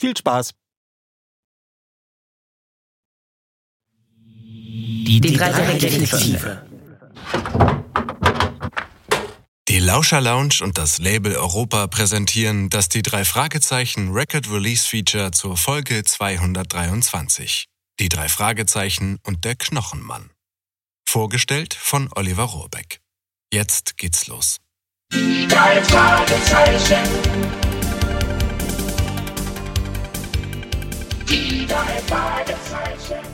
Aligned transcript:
Viel 0.00 0.16
Spaß! 0.16 0.52
Die, 4.16 5.20
die 5.20 5.34
drei 5.34 5.50
Detektive. 5.76 6.66
Die 9.68 9.78
Lauscher 9.78 10.22
Lounge 10.22 10.60
und 10.62 10.78
das 10.78 10.98
Label 11.00 11.36
Europa 11.36 11.86
präsentieren 11.88 12.70
das 12.70 12.88
die 12.88 13.02
drei 13.02 13.26
Fragezeichen 13.26 14.12
Record 14.12 14.50
Release 14.50 14.88
Feature 14.88 15.32
zur 15.32 15.58
Folge 15.58 16.02
223. 16.02 17.66
Die 17.98 18.08
drei 18.08 18.30
Fragezeichen 18.30 19.18
und 19.26 19.44
der 19.44 19.56
Knochenmann. 19.56 20.30
Vorgestellt 21.06 21.74
von 21.74 22.08
Oliver 22.14 22.44
Rohrbeck. 22.44 23.02
Jetzt 23.52 23.98
geht's 23.98 24.28
los. 24.28 24.56
Die 25.12 25.46
drei 25.46 25.84
Fragezeichen. 25.84 27.79
Die 31.30 31.64
drei 31.64 31.76
Fragezeichen. 32.08 33.24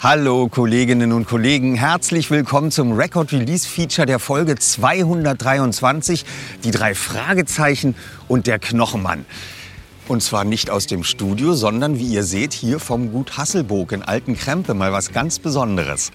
Hallo 0.00 0.48
Kolleginnen 0.48 1.12
und 1.12 1.24
Kollegen, 1.28 1.76
herzlich 1.76 2.32
willkommen 2.32 2.72
zum 2.72 2.92
Record 2.92 3.32
Release 3.32 3.68
Feature 3.68 4.06
der 4.06 4.18
Folge 4.18 4.56
223, 4.56 6.24
die 6.64 6.72
drei 6.72 6.96
Fragezeichen 6.96 7.94
und 8.26 8.48
der 8.48 8.58
Knochenmann. 8.58 9.24
Und 10.08 10.24
zwar 10.24 10.42
nicht 10.42 10.68
aus 10.68 10.88
dem 10.88 11.04
Studio, 11.04 11.54
sondern 11.54 12.00
wie 12.00 12.08
ihr 12.08 12.24
seht, 12.24 12.52
hier 12.52 12.80
vom 12.80 13.12
Gut 13.12 13.38
Hasselburg 13.38 13.92
in 13.92 14.02
Alten 14.02 14.36
Krempe, 14.36 14.74
mal 14.74 14.92
was 14.92 15.12
ganz 15.12 15.38
Besonderes. 15.38 16.10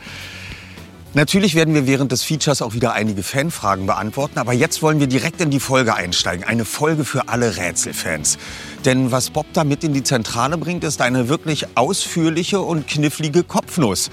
Natürlich 1.15 1.55
werden 1.55 1.73
wir 1.73 1.87
während 1.87 2.11
des 2.11 2.23
Features 2.23 2.61
auch 2.61 2.73
wieder 2.75 2.93
einige 2.93 3.23
Fanfragen 3.23 3.87
beantworten, 3.87 4.37
aber 4.37 4.53
jetzt 4.53 4.83
wollen 4.83 4.99
wir 4.99 5.07
direkt 5.07 5.41
in 5.41 5.49
die 5.49 5.59
Folge 5.59 5.95
einsteigen. 5.95 6.45
Eine 6.45 6.65
Folge 6.65 7.03
für 7.03 7.29
alle 7.29 7.57
Rätselfans. 7.57 8.37
Denn 8.85 9.11
was 9.11 9.31
Bob 9.31 9.47
da 9.53 9.63
mit 9.63 9.83
in 9.83 9.93
die 9.93 10.03
Zentrale 10.03 10.57
bringt, 10.57 10.83
ist 10.83 11.01
eine 11.01 11.27
wirklich 11.27 11.65
ausführliche 11.75 12.61
und 12.61 12.87
knifflige 12.87 13.43
Kopfnuss. 13.43 14.11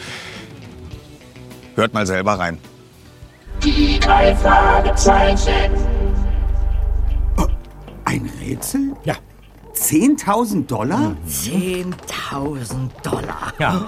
Hört 1.74 1.92
mal 1.92 2.06
selber 2.06 2.38
rein. 2.38 2.58
Die 3.62 3.98
drei 4.00 4.34
Fragezeichen. 4.36 5.72
Ein 8.06 8.30
Rätsel? 8.40 8.94
Ja. 9.04 9.16
10.000 9.74 10.66
Dollar? 10.66 11.14
10.000 11.28 12.90
Dollar. 13.02 13.52
Ja. 13.58 13.86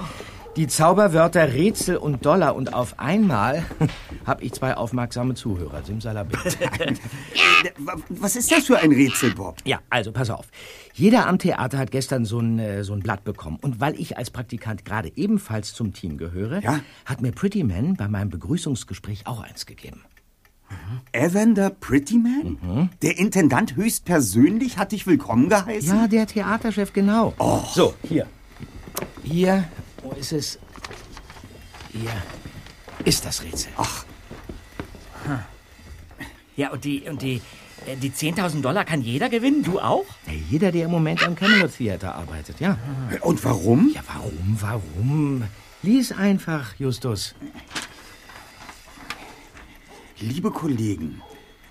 Die 0.59 0.67
Zauberwörter 0.67 1.53
Rätsel 1.53 1.95
und 1.95 2.25
Dollar 2.25 2.53
und 2.53 2.73
auf 2.73 2.99
einmal 2.99 3.63
habe 4.25 4.43
ich 4.43 4.51
zwei 4.51 4.75
aufmerksame 4.75 5.33
Zuhörer. 5.33 5.83
Simsalabim. 5.85 6.37
Was 8.09 8.35
ist 8.35 8.51
das 8.51 8.65
für 8.65 8.77
ein 8.77 8.91
Rätsel, 8.91 9.33
Bob? 9.33 9.55
Ja, 9.63 9.79
also 9.89 10.11
pass 10.11 10.29
auf. 10.29 10.47
Jeder 10.93 11.27
am 11.27 11.39
Theater 11.39 11.77
hat 11.77 11.91
gestern 11.91 12.25
so 12.25 12.39
ein, 12.39 12.59
äh, 12.59 12.83
so 12.83 12.91
ein 12.91 12.99
Blatt 12.99 13.23
bekommen. 13.23 13.57
Und 13.61 13.79
weil 13.79 13.97
ich 13.97 14.17
als 14.17 14.31
Praktikant 14.31 14.83
gerade 14.83 15.13
ebenfalls 15.15 15.73
zum 15.73 15.93
Team 15.93 16.17
gehöre, 16.17 16.61
Ja? 16.61 16.81
hat 17.05 17.21
mir 17.21 17.31
Pretty 17.31 17.63
Man 17.63 17.95
bei 17.95 18.09
meinem 18.09 18.29
Begrüßungsgespräch 18.29 19.27
auch 19.27 19.39
eins 19.39 19.65
gegeben. 19.65 20.01
Evander 21.13 21.69
Prettyman? 21.69 22.89
Der 23.01 23.17
Intendant 23.17 23.77
höchstpersönlich 23.77 24.77
hat 24.77 24.91
dich 24.91 25.07
willkommen 25.07 25.47
geheißen? 25.47 25.97
Ja, 25.97 26.07
der 26.09 26.27
Theaterchef, 26.27 26.91
genau. 26.91 27.33
So, 27.73 27.93
hier. 28.03 28.27
Hier, 29.23 29.63
wo 30.03 30.11
ist 30.11 30.31
es? 30.31 30.59
Hier 31.91 32.11
ist 33.05 33.25
das 33.25 33.43
Rätsel. 33.43 33.71
Ach, 33.77 34.05
Ja, 36.55 36.71
und 36.71 36.83
die, 36.83 37.07
und 37.09 37.21
die, 37.21 37.41
äh, 37.85 37.95
die 37.95 38.11
10.000 38.11 38.61
Dollar 38.61 38.83
kann 38.83 39.01
jeder 39.01 39.29
gewinnen? 39.29 39.63
Du 39.63 39.79
auch? 39.79 40.05
Ja, 40.27 40.33
jeder, 40.49 40.71
der 40.71 40.85
im 40.85 40.91
Moment 40.91 41.23
am 41.25 41.35
Camelot 41.35 41.77
Theater 41.77 42.15
arbeitet, 42.15 42.59
ja. 42.59 42.77
und 43.21 43.43
warum? 43.45 43.91
Ja, 43.95 44.01
warum, 44.07 44.57
warum? 44.59 45.43
Lies 45.81 46.11
einfach, 46.11 46.75
Justus. 46.77 47.35
Liebe 50.19 50.51
Kollegen, 50.51 51.21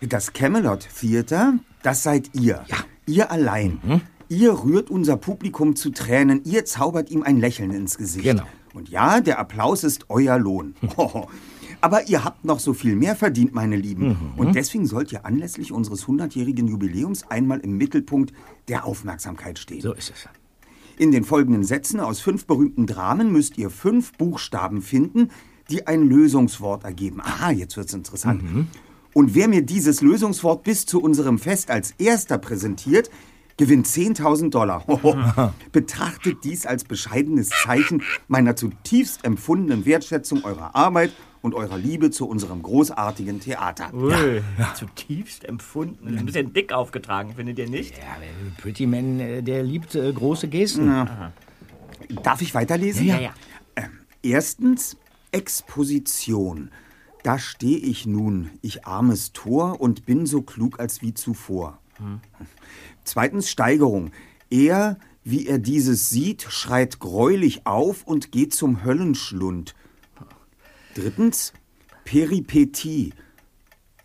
das 0.00 0.32
Camelot 0.32 0.88
Theater, 0.98 1.54
das 1.82 2.02
seid 2.02 2.30
ihr. 2.34 2.64
Ja. 2.68 2.78
Ihr 3.04 3.30
allein. 3.30 4.02
Ihr 4.28 4.52
rührt 4.52 4.90
unser 4.90 5.16
Publikum 5.16 5.74
zu 5.74 5.90
Tränen, 5.90 6.42
ihr 6.44 6.66
zaubert 6.66 7.10
ihm 7.10 7.22
ein 7.22 7.38
Lächeln 7.38 7.70
ins 7.70 7.96
Gesicht. 7.96 8.24
Genau. 8.24 8.44
Und 8.74 8.90
ja, 8.90 9.20
der 9.20 9.38
Applaus 9.38 9.84
ist 9.84 10.06
euer 10.10 10.38
Lohn. 10.38 10.74
Aber 11.80 12.08
ihr 12.08 12.24
habt 12.24 12.44
noch 12.44 12.58
so 12.58 12.74
viel 12.74 12.96
mehr 12.96 13.16
verdient, 13.16 13.54
meine 13.54 13.76
Lieben. 13.76 14.32
Und 14.36 14.54
deswegen 14.54 14.86
sollt 14.86 15.12
ihr 15.12 15.24
anlässlich 15.24 15.72
unseres 15.72 16.06
100-jährigen 16.06 16.66
Jubiläums 16.66 17.30
einmal 17.30 17.60
im 17.60 17.76
Mittelpunkt 17.76 18.32
der 18.66 18.84
Aufmerksamkeit 18.84 19.58
stehen. 19.58 19.80
So 19.80 19.94
ist 19.94 20.10
es. 20.10 20.28
In 20.98 21.12
den 21.12 21.22
folgenden 21.22 21.62
Sätzen 21.62 22.00
aus 22.00 22.20
fünf 22.20 22.46
berühmten 22.46 22.86
Dramen 22.86 23.32
müsst 23.32 23.56
ihr 23.56 23.70
fünf 23.70 24.12
Buchstaben 24.14 24.82
finden, 24.82 25.30
die 25.70 25.86
ein 25.86 26.02
Lösungswort 26.02 26.82
ergeben. 26.84 27.20
Aha, 27.20 27.52
jetzt 27.52 27.76
wird's 27.76 27.94
interessant. 27.94 28.42
Und 29.14 29.34
wer 29.34 29.48
mir 29.48 29.62
dieses 29.62 30.00
Lösungswort 30.00 30.64
bis 30.64 30.84
zu 30.84 31.00
unserem 31.00 31.38
Fest 31.38 31.70
als 31.70 31.92
erster 31.98 32.38
präsentiert, 32.38 33.10
gewinnt 33.58 33.86
10.000 33.86 34.50
Dollar. 34.50 34.86
Hoho. 34.86 35.14
Betrachtet 35.72 36.44
dies 36.44 36.64
als 36.64 36.84
bescheidenes 36.84 37.50
Zeichen 37.50 38.02
meiner 38.28 38.56
zutiefst 38.56 39.24
empfundenen 39.24 39.84
Wertschätzung 39.84 40.44
eurer 40.44 40.74
Arbeit 40.74 41.12
und 41.42 41.54
eurer 41.54 41.76
Liebe 41.76 42.10
zu 42.10 42.26
unserem 42.26 42.62
großartigen 42.62 43.40
Theater. 43.40 43.90
Zutiefst 44.74 45.44
empfunden. 45.44 45.98
Das 46.04 46.12
ist 46.14 46.18
ein 46.20 46.26
bisschen 46.26 46.52
dick 46.52 46.72
aufgetragen, 46.72 47.34
findet 47.36 47.58
ihr 47.58 47.68
nicht? 47.68 47.96
Ja, 47.96 48.04
äh, 48.04 48.60
Pretty 48.60 48.86
Man, 48.86 49.20
äh, 49.20 49.42
der 49.42 49.62
liebt 49.62 49.94
äh, 49.94 50.12
große 50.12 50.48
Gesten. 50.48 51.06
Darf 52.22 52.40
ich 52.40 52.54
weiterlesen? 52.54 53.06
Ja, 53.06 53.20
ja. 53.20 53.34
Erstens 54.22 54.96
Exposition. 55.32 56.70
Da 57.22 57.38
stehe 57.38 57.78
ich 57.78 58.06
nun, 58.06 58.50
ich 58.62 58.86
armes 58.86 59.32
Tor, 59.32 59.80
und 59.80 60.06
bin 60.06 60.26
so 60.26 60.42
klug 60.42 60.80
als 60.80 61.02
wie 61.02 61.14
zuvor. 61.14 61.78
Zweitens 63.08 63.48
Steigerung. 63.48 64.10
Er, 64.50 64.98
wie 65.24 65.46
er 65.46 65.58
dieses 65.58 66.10
sieht, 66.10 66.42
schreit 66.42 66.98
greulich 66.98 67.66
auf 67.66 68.02
und 68.04 68.32
geht 68.32 68.52
zum 68.52 68.84
Höllenschlund. 68.84 69.74
Drittens 70.94 71.54
Peripetie. 72.04 73.14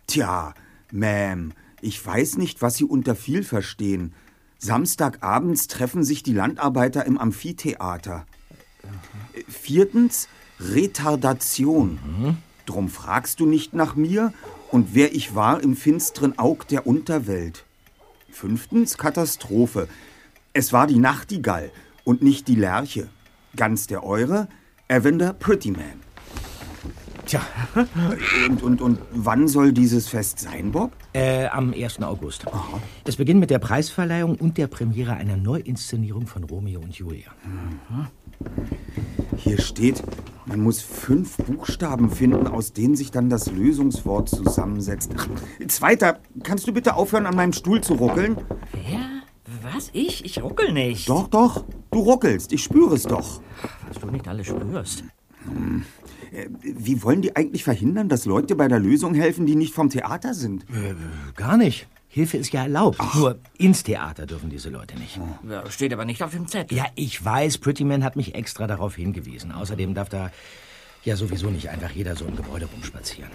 Tja, 0.06 0.54
Ma'am, 0.90 1.50
ich 1.82 2.04
weiß 2.04 2.38
nicht, 2.38 2.62
was 2.62 2.76
Sie 2.76 2.84
unter 2.84 3.14
viel 3.14 3.44
verstehen. 3.44 4.14
Samstagabends 4.56 5.68
treffen 5.68 6.02
sich 6.02 6.22
die 6.22 6.32
Landarbeiter 6.32 7.04
im 7.04 7.18
Amphitheater. 7.18 8.24
Viertens 9.46 10.28
Retardation. 10.60 12.38
Drum 12.64 12.88
fragst 12.88 13.38
du 13.38 13.44
nicht 13.44 13.74
nach 13.74 13.96
mir 13.96 14.32
und 14.70 14.94
wer 14.94 15.14
ich 15.14 15.34
war 15.34 15.62
im 15.62 15.76
finsteren 15.76 16.38
Aug 16.38 16.66
der 16.70 16.86
Unterwelt. 16.86 17.66
Fünftens 18.34 18.98
Katastrophe. 18.98 19.86
Es 20.52 20.72
war 20.72 20.86
die 20.88 20.98
Nachtigall 20.98 21.70
und 22.02 22.20
nicht 22.20 22.48
die 22.48 22.56
Lerche. 22.56 23.08
Ganz 23.56 23.86
der 23.86 24.02
Eure, 24.04 24.48
Evander 24.88 25.32
Prettyman. 25.32 26.02
Tja, 27.26 27.40
Und, 28.48 28.62
und, 28.62 28.82
und 28.82 28.98
wann 29.12 29.46
soll 29.48 29.72
dieses 29.72 30.08
Fest 30.08 30.40
sein, 30.40 30.72
Bob? 30.72 30.90
äh, 31.14 31.46
am 31.46 31.72
1. 31.72 32.02
August. 32.02 32.44
Es 33.06 33.16
beginnt 33.16 33.38
mit 33.40 33.50
der 33.50 33.60
Preisverleihung 33.60 34.34
und 34.34 34.58
der 34.58 34.66
Premiere 34.66 35.12
einer 35.14 35.36
Neuinszenierung 35.36 36.26
von 36.26 36.42
Romeo 36.44 36.80
und 36.80 36.94
Julia. 36.96 37.30
Hier 39.36 39.60
steht, 39.60 40.02
man 40.46 40.60
muss 40.60 40.80
fünf 40.82 41.36
Buchstaben 41.38 42.10
finden, 42.10 42.46
aus 42.46 42.72
denen 42.72 42.96
sich 42.96 43.10
dann 43.10 43.28
das 43.28 43.50
Lösungswort 43.50 44.28
zusammensetzt. 44.28 45.12
Ach, 45.16 45.28
Zweiter, 45.68 46.18
kannst 46.42 46.66
du 46.66 46.72
bitte 46.72 46.94
aufhören, 46.94 47.26
an 47.26 47.36
meinem 47.36 47.52
Stuhl 47.52 47.80
zu 47.80 47.94
ruckeln? 47.94 48.36
Wer? 48.72 49.00
Was? 49.62 49.90
Ich? 49.92 50.24
Ich 50.24 50.42
ruckel 50.42 50.72
nicht. 50.72 51.08
Doch, 51.08 51.28
doch, 51.28 51.64
du 51.90 51.98
ruckelst, 51.98 52.52
ich 52.52 52.62
spüre 52.62 52.94
es 52.94 53.02
doch. 53.04 53.40
Was 53.88 53.98
du 54.00 54.06
nicht 54.10 54.26
alles 54.28 54.46
spürst. 54.46 55.04
Äh, 56.32 56.48
Wie 56.62 57.02
wollen 57.02 57.22
die 57.22 57.36
eigentlich 57.36 57.64
verhindern, 57.64 58.08
dass 58.08 58.24
Leute 58.24 58.56
bei 58.56 58.68
der 58.68 58.78
Lösung 58.80 59.14
helfen, 59.14 59.46
die 59.46 59.56
nicht 59.56 59.74
vom 59.74 59.90
Theater 59.90 60.34
sind? 60.34 60.64
Gar 61.36 61.56
nicht. 61.58 61.86
Hilfe 62.14 62.36
ist 62.36 62.52
ja 62.52 62.62
erlaubt. 62.62 63.00
Nur 63.16 63.40
ins 63.58 63.82
Theater 63.82 64.24
dürfen 64.24 64.48
diese 64.48 64.70
Leute 64.70 64.96
nicht. 64.96 65.18
Ja, 65.50 65.68
steht 65.68 65.92
aber 65.92 66.04
nicht 66.04 66.22
auf 66.22 66.30
dem 66.30 66.46
Zettel. 66.46 66.78
Ja, 66.78 66.86
ich 66.94 67.24
weiß, 67.24 67.58
Prettyman 67.58 68.04
hat 68.04 68.14
mich 68.14 68.36
extra 68.36 68.68
darauf 68.68 68.94
hingewiesen. 68.94 69.50
Außerdem 69.50 69.94
darf 69.94 70.10
da 70.10 70.30
ja 71.02 71.16
sowieso 71.16 71.50
nicht 71.50 71.70
einfach 71.70 71.90
jeder 71.90 72.14
so 72.14 72.24
im 72.24 72.36
Gebäude 72.36 72.66
rumspazieren. 72.66 73.32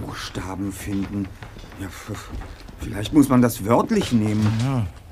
Buchstaben 0.00 0.70
finden. 0.70 1.26
Ja, 1.80 1.88
vielleicht 2.78 3.12
muss 3.12 3.28
man 3.28 3.42
das 3.42 3.64
wörtlich 3.64 4.12
nehmen. 4.12 4.46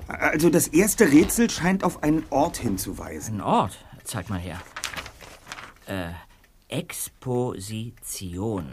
Also 0.06 0.48
das 0.48 0.68
erste 0.68 1.10
Rätsel 1.10 1.50
scheint 1.50 1.82
auf 1.82 2.04
einen 2.04 2.22
Ort 2.30 2.58
hinzuweisen. 2.58 3.40
Ein 3.40 3.40
Ort. 3.40 3.84
Zeig 4.04 4.30
mal 4.30 4.38
her. 4.38 4.60
Äh, 5.86 6.10
Exposition. 6.68 8.66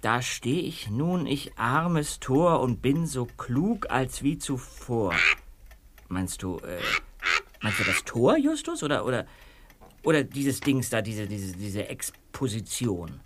Da 0.00 0.22
stehe 0.22 0.62
ich 0.62 0.90
nun, 0.90 1.26
ich 1.26 1.58
armes 1.58 2.20
Tor, 2.20 2.60
und 2.60 2.82
bin 2.82 3.06
so 3.06 3.26
klug 3.36 3.90
als 3.90 4.22
wie 4.22 4.38
zuvor. 4.38 5.12
Meinst 6.08 6.42
du, 6.42 6.58
äh, 6.58 6.78
meinst 7.60 7.80
du 7.80 7.84
das 7.84 8.04
Tor, 8.04 8.36
Justus? 8.36 8.84
Oder, 8.84 9.04
oder, 9.04 9.26
oder 10.04 10.22
dieses 10.22 10.60
Dings 10.60 10.88
da, 10.90 11.02
diese, 11.02 11.26
diese, 11.26 11.56
diese 11.56 11.88
Exposition? 11.88 13.20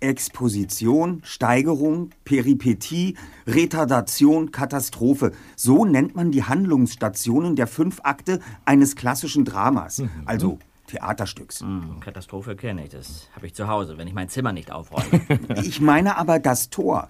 Exposition, 0.00 1.22
Steigerung, 1.24 2.10
Peripetie, 2.24 3.16
Retardation, 3.46 4.50
Katastrophe. 4.50 5.32
So 5.56 5.84
nennt 5.84 6.14
man 6.14 6.32
die 6.32 6.42
Handlungsstationen 6.42 7.56
der 7.56 7.66
fünf 7.66 8.00
Akte 8.02 8.40
eines 8.64 8.96
klassischen 8.96 9.44
Dramas, 9.44 10.02
also 10.26 10.58
Theaterstücks. 10.92 11.60
Hm, 11.60 12.00
Katastrophe 12.00 12.54
kenne 12.54 12.84
ich, 12.84 12.90
das 12.90 13.28
habe 13.34 13.46
ich 13.46 13.54
zu 13.54 13.66
Hause, 13.66 13.96
wenn 13.96 14.06
ich 14.06 14.12
mein 14.12 14.28
Zimmer 14.28 14.52
nicht 14.52 14.70
aufräume. 14.70 15.22
Ich 15.62 15.80
meine 15.80 16.18
aber 16.18 16.38
das 16.38 16.68
Tor. 16.68 17.08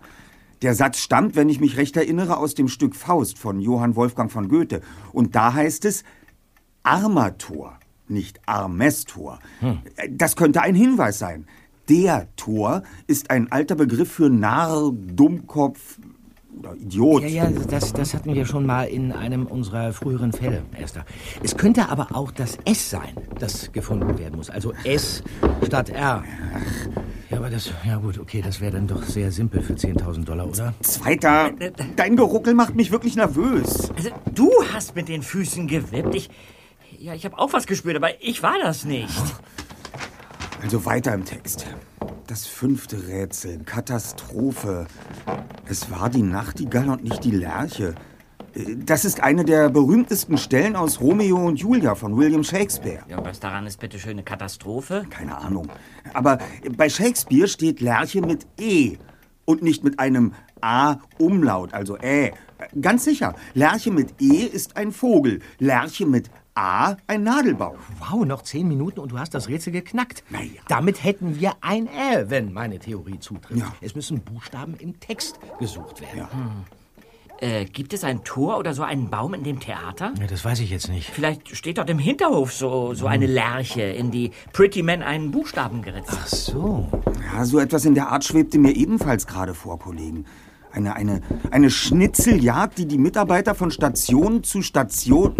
Der 0.63 0.75
Satz 0.75 0.99
stammt, 0.99 1.35
wenn 1.35 1.49
ich 1.49 1.59
mich 1.59 1.77
recht 1.77 1.97
erinnere, 1.97 2.37
aus 2.37 2.55
dem 2.55 2.69
Stück 2.69 2.95
Faust 2.95 3.39
von 3.39 3.61
Johann 3.61 3.97
Wolfgang 3.97 4.31
von 4.31 4.49
Goethe. 4.49 4.83
Und 5.13 5.35
da 5.35 5.55
heißt 5.55 5.85
es 5.85 6.05
Armator, 6.85 7.79
nicht 8.07 8.41
Armestor. 8.47 9.41
Das 10.11 10.37
könnte 10.37 10.63
ein 10.63 10.77
Hinweis 10.77 11.19
sein. 11.19 11.47
Der 11.89 12.29
Tor 12.37 12.85
ist 13.09 13.31
ein 13.31 13.51
alter 13.51 13.75
Begriff 13.75 14.13
für 14.13 14.31
Narr, 14.31 14.93
Dummkopf 14.93 15.99
oder 16.59 16.75
Idiot. 16.75 17.23
Ja, 17.23 17.29
ja, 17.29 17.51
das, 17.51 17.93
das 17.93 18.15
hatten 18.15 18.35
wir 18.35 18.47
schon 18.47 18.67
mal 18.67 18.85
in 18.85 19.13
einem 19.13 19.47
unserer 19.47 19.93
früheren 19.93 20.33
Fälle, 20.33 20.63
Erster. 20.79 21.05
Es 21.43 21.57
könnte 21.57 21.89
aber 21.89 22.09
auch 22.13 22.31
das 22.31 22.59
S 22.65 22.91
sein, 22.91 23.15
das 23.39 23.73
gefunden 23.73 24.19
werden 24.19 24.37
muss. 24.37 24.51
Also 24.51 24.73
S 24.85 25.23
statt 25.67 25.91
R. 25.91 26.25
Ja, 27.31 27.39
aber 27.39 27.49
das, 27.49 27.73
ja 27.87 27.97
gut, 27.97 28.19
okay, 28.19 28.43
das 28.43 28.61
wäre 28.61 28.73
dann 28.73 28.87
doch 28.87 29.03
sehr 29.05 29.33
simpel 29.33 29.63
für 29.63 29.73
10.000 29.73 30.25
Dollar, 30.25 30.47
oder? 30.47 30.75
Zweiter, 30.83 31.51
dein 31.97 32.17
Geruckel 32.17 32.55
macht 32.55 32.75
mich 32.75 32.91
wirklich 32.91 33.17
nervös. 33.17 33.91
Also, 33.97 34.11
du 34.35 34.51
hast 34.73 34.95
mit 34.95 35.09
den 35.09 35.23
Füßen 35.23 35.67
gewippt. 35.67 36.15
Ich, 36.15 36.29
ja, 36.99 37.15
ich 37.15 37.25
habe 37.25 37.39
auch 37.39 37.53
was 37.53 37.67
gespürt, 37.67 37.97
aber 37.97 38.23
ich 38.23 38.43
war 38.43 38.59
das 38.63 38.85
nicht. 38.85 39.23
Also 40.63 40.85
weiter 40.85 41.15
im 41.15 41.25
Text. 41.25 41.67
Das 42.33 42.47
fünfte 42.47 43.09
Rätsel, 43.09 43.59
Katastrophe. 43.63 44.87
Es 45.67 45.91
war 45.91 46.09
die 46.09 46.23
Nachtigall 46.23 46.89
und 46.89 47.05
nicht 47.05 47.25
die 47.25 47.31
Lerche. 47.31 47.95
Das 48.87 49.05
ist 49.05 49.23
eine 49.23 49.45
der 49.45 49.69
berühmtesten 49.69 50.39
Stellen 50.39 50.75
aus 50.75 51.03
Romeo 51.03 51.37
und 51.37 51.61
Julia 51.61 51.95
von 51.95 52.17
William 52.17 52.43
Shakespeare. 52.43 53.01
Ja, 53.07 53.19
und 53.19 53.27
was 53.27 53.39
daran 53.39 53.67
ist 53.67 53.81
bitte 53.81 53.99
schön 53.99 54.13
eine 54.13 54.23
Katastrophe? 54.23 55.05
Keine 55.11 55.37
Ahnung. 55.37 55.69
Aber 56.15 56.39
bei 56.75 56.89
Shakespeare 56.89 57.49
steht 57.49 57.83
Lerche 57.83 58.23
mit 58.23 58.47
E 58.59 58.97
und 59.45 59.63
nicht 59.63 59.85
mit 59.85 59.99
einem 59.99 60.33
A-Umlaut, 60.63 61.75
also 61.75 61.99
Ä. 61.99 62.33
Ganz 62.81 63.05
sicher, 63.05 63.35
Lerche 63.53 63.91
mit 63.91 64.23
E 64.23 64.47
ist 64.47 64.79
ein 64.79 64.93
Vogel, 64.93 65.41
Lerche 65.59 66.07
mit 66.07 66.31
A 66.55 66.97
ein 67.07 67.23
Nadelbaum. 67.23 67.77
Wow, 67.99 68.27
noch 68.27 68.43
zehn 68.43 68.69
Minuten 68.69 69.01
und 69.01 69.13
du 69.13 69.19
hast 69.19 69.35
das 69.35 69.49
Rätsel 69.49 69.73
geknackt. 69.73 70.23
Na 70.29 70.43
ja. 70.43 70.61
Damit 70.69 71.03
hätten 71.03 71.41
wir 71.41 71.55
ein 71.63 71.87
Ä, 71.87 72.27
wenn 72.29 72.53
meine 72.53 72.79
Theorie 72.79 73.19
zutrifft. 73.19 73.61
Ja. 73.61 73.75
Es 73.81 73.95
müssen 73.95 74.21
Buchstaben 74.21 74.75
im 74.79 75.01
Text 75.01 75.39
gesucht 75.59 76.03
werden. 76.03 76.19
Ja. 76.19 76.29
Äh, 77.41 77.65
gibt 77.65 77.93
es 77.93 78.05
ein 78.05 78.23
Tor 78.23 78.59
oder 78.59 78.75
so 78.75 78.83
einen 78.83 79.09
Baum 79.09 79.35
in 79.35 79.43
dem 79.43 79.61
Theater? 79.61 80.13
Ja, 80.21 80.27
das 80.27 80.45
weiß 80.45 80.61
ich 80.61 80.71
jetzt 80.71 80.89
nicht. 80.89 81.09
Vielleicht 81.09 81.57
steht 81.57 81.79
dort 81.79 81.91
im 81.91 81.99
Hinterhof 81.99 82.53
so, 82.53 82.95
so 82.95 83.07
eine 83.07 83.27
Lerche, 83.27 83.83
in 83.83 84.11
die 84.11 84.31
Pretty 84.53 84.83
Man 84.83 85.03
einen 85.03 85.31
Buchstaben 85.31 85.83
geritzt 85.83 86.13
hat. 86.13 86.19
Ach 86.23 86.27
so. 86.29 86.89
Ja, 87.33 87.45
so 87.45 87.59
etwas 87.59 87.85
in 87.85 87.95
der 87.95 88.11
Art 88.11 88.25
schwebte 88.25 88.59
mir 88.59 88.77
ebenfalls 88.77 89.27
gerade 89.27 89.55
vor, 89.55 89.79
Kollegen. 89.79 90.27
Eine, 90.71 90.95
eine, 90.95 91.21
eine 91.51 91.71
Schnitzeljagd, 91.71 92.79
die 92.79 92.87
die 92.87 92.99
Mitarbeiter 92.99 93.55
von 93.55 93.71
Station 93.71 94.45
zu 94.45 94.63
Station... 94.63 95.35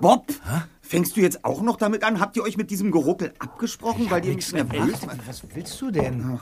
Bob, 0.00 0.26
fängst 0.80 1.16
du 1.16 1.20
jetzt 1.20 1.44
auch 1.44 1.60
noch 1.60 1.76
damit 1.76 2.04
an? 2.04 2.20
Habt 2.20 2.36
ihr 2.36 2.42
euch 2.42 2.56
mit 2.56 2.70
diesem 2.70 2.90
Geruckel 2.92 3.34
abgesprochen, 3.38 4.10
weil 4.10 4.24
ihr 4.24 4.34
mich 4.34 4.52
nervös 4.52 5.04
macht? 5.06 5.26
Was 5.26 5.42
willst 5.54 5.80
du 5.80 5.90
denn? 5.90 6.38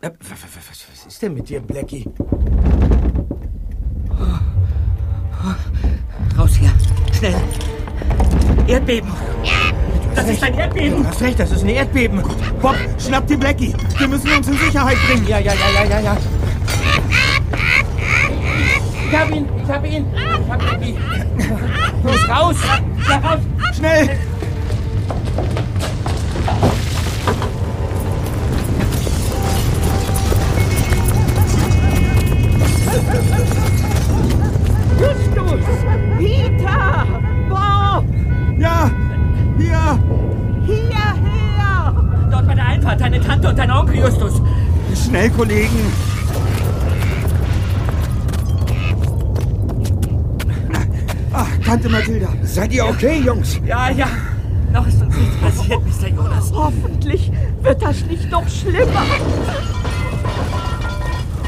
Äh, 0.00 0.08
wa- 0.10 0.12
wa- 0.12 0.48
Was, 0.70 0.84
was 0.92 1.06
ist 1.06 1.22
denn 1.22 1.34
mit 1.34 1.48
dir, 1.48 1.60
Blackie? 1.60 2.04
Raus 6.38 6.54
hier, 6.56 6.72
schnell. 7.16 7.34
Erdbeben. 8.66 9.10
Das 10.14 10.28
ist 10.28 10.42
ein 10.42 10.54
Erdbeben. 10.54 11.02
Du 11.02 11.08
hast 11.08 11.20
recht, 11.22 11.38
das 11.40 11.50
ist 11.50 11.62
ein 11.62 11.68
Erdbeben. 11.70 12.22
Bob, 12.60 12.76
schnapp 12.98 13.26
die 13.26 13.36
Blackie. 13.36 13.74
Wir 13.98 14.08
müssen 14.08 14.30
uns 14.32 14.48
in 14.48 14.56
Sicherheit 14.58 14.96
bringen. 15.06 15.26
Ja, 15.26 15.38
ja, 15.38 15.52
ja, 15.54 15.70
ja, 15.74 15.84
ja, 15.84 16.00
ja. 16.00 16.16
Ich 19.14 19.20
hab 19.20 19.30
ihn, 19.30 19.46
ich 19.62 19.70
hab 19.70 19.86
ihn. 19.86 20.06
Ich 20.12 20.50
hab 20.50 20.58
Blackie. 20.58 20.98
Los, 22.02 22.28
raus. 22.28 22.56
Ja, 23.08 23.16
raus. 23.18 23.40
Schnell! 23.72 24.10
Justus! 34.98 35.64
Peter! 36.18 37.06
Bob! 37.48 38.04
Ja, 38.58 38.90
hier! 39.56 39.98
Hierher! 40.66 41.94
Dort 42.32 42.46
bei 42.48 42.54
der 42.56 42.66
Einfahrt, 42.66 43.00
deine 43.00 43.20
Tante 43.20 43.48
und 43.48 43.56
dein 43.56 43.70
Onkel 43.70 43.94
Justus. 43.94 44.42
Schnell, 45.06 45.30
Kollegen! 45.30 46.13
Tante 51.74 51.88
Mathilda, 51.88 52.28
seid 52.44 52.72
ihr 52.72 52.86
okay, 52.86 53.18
Jungs? 53.18 53.60
Ja, 53.66 53.90
ja. 53.90 54.06
Noch 54.72 54.86
ist 54.86 55.02
uns 55.02 55.16
nichts 55.16 55.36
passiert, 55.38 55.80
Mr. 55.84 56.06
Jonas. 56.06 56.52
Hoffentlich 56.52 57.32
wird 57.62 57.82
das 57.82 58.00
nicht 58.06 58.30
noch 58.30 58.48
schlimmer. 58.48 59.02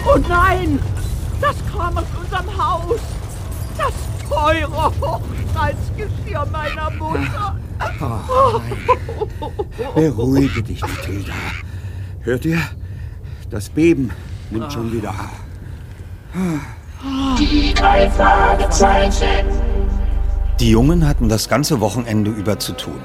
Oh 0.05 0.19
nein, 0.29 0.81
das 1.41 1.55
kam 1.73 1.97
aus 1.97 2.07
unserem 2.21 2.59
Haus. 2.59 3.01
Das 3.79 3.93
teure 4.29 4.93
Hochzeitsgeschirr 5.01 6.45
meiner 6.51 6.91
Mutter. 6.91 7.57
Beruhige 9.95 10.61
dich, 10.61 10.81
Mathilda. 10.81 11.35
Hört 12.23 12.45
ihr? 12.47 12.59
Das 13.49 13.69
Beben 13.69 14.11
nimmt 14.51 14.73
schon 14.73 14.93
wieder 14.93 15.11
ab. 15.11 15.31
Die 17.39 17.73
drei 17.75 18.11
Fragezeichen. 18.11 19.66
Die 20.59 20.71
Jungen 20.71 21.07
hatten 21.07 21.29
das 21.29 21.51
ganze 21.51 21.81
Wochenende 21.81 22.31
über 22.31 22.59
zu 22.59 22.73
tun. 22.73 23.03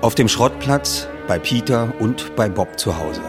Auf 0.00 0.14
dem 0.14 0.28
Schrottplatz, 0.28 1.08
bei 1.26 1.40
Peter 1.40 1.92
und 1.98 2.36
bei 2.36 2.48
Bob 2.48 2.78
zu 2.78 2.98
Hause. 2.98 3.20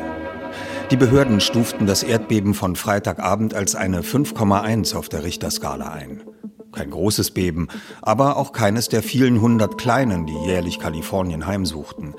Die 0.91 0.97
Behörden 0.97 1.41
stuften 1.41 1.87
das 1.87 2.03
Erdbeben 2.03 2.53
von 2.53 2.75
Freitagabend 2.75 3.55
als 3.55 3.73
eine 3.73 4.01
5,1 4.01 4.95
auf 4.95 5.09
der 5.09 5.23
Richterskala 5.23 5.89
ein. 5.89 6.25
Kein 6.71 6.91
großes 6.91 7.31
Beben, 7.31 7.69
aber 8.03 8.37
auch 8.37 8.51
keines 8.51 8.87
der 8.87 9.01
vielen 9.01 9.41
hundert 9.41 9.79
kleinen, 9.79 10.27
die 10.27 10.37
jährlich 10.45 10.77
Kalifornien 10.77 11.47
heimsuchten. 11.47 12.13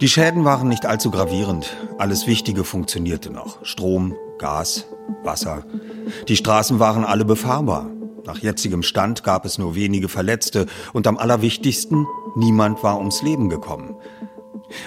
Die 0.00 0.08
Schäden 0.08 0.46
waren 0.46 0.68
nicht 0.68 0.86
allzu 0.86 1.10
gravierend. 1.10 1.76
Alles 1.98 2.26
Wichtige 2.26 2.64
funktionierte 2.64 3.30
noch. 3.30 3.62
Strom, 3.62 4.16
Gas, 4.38 4.86
Wasser. 5.22 5.66
Die 6.28 6.36
Straßen 6.36 6.78
waren 6.78 7.04
alle 7.04 7.26
befahrbar. 7.26 7.90
Nach 8.28 8.36
jetzigem 8.36 8.82
Stand 8.82 9.24
gab 9.24 9.46
es 9.46 9.56
nur 9.56 9.74
wenige 9.74 10.10
Verletzte 10.10 10.66
und 10.92 11.06
am 11.06 11.16
allerwichtigsten, 11.16 12.06
niemand 12.36 12.82
war 12.82 12.98
ums 12.98 13.22
Leben 13.22 13.48
gekommen. 13.48 13.96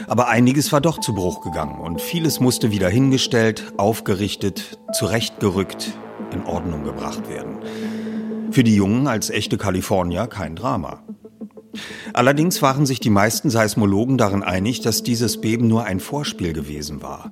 Aber 0.06 0.28
einiges 0.28 0.72
war 0.72 0.80
doch 0.80 1.00
zu 1.00 1.16
Bruch 1.16 1.42
gegangen 1.42 1.80
und 1.82 2.02
vieles 2.02 2.40
musste 2.40 2.70
wieder 2.70 2.88
hingestellt, 2.88 3.74
aufgerichtet, 3.78 4.80
zurechtgerückt, 4.94 5.98
in 6.32 6.46
Ordnung 6.46 6.84
gebracht 6.84 7.28
werden. 7.30 7.58
Für 8.52 8.64
die 8.64 8.76
Jungen 8.76 9.08
als 9.08 9.32
echte 9.32 9.58
Kalifornier 9.58 10.28
kein 10.28 10.56
Drama. 10.56 11.02
Allerdings 12.14 12.62
waren 12.62 12.86
sich 12.86 13.00
die 13.00 13.10
meisten 13.10 13.50
Seismologen 13.50 14.20
darin 14.20 14.44
einig, 14.44 14.82
dass 14.82 15.02
dieses 15.02 15.42
Beben 15.42 15.68
nur 15.68 15.86
ein 15.86 16.00
Vorspiel 16.00 16.54
gewesen 16.54 17.02
war. 17.02 17.32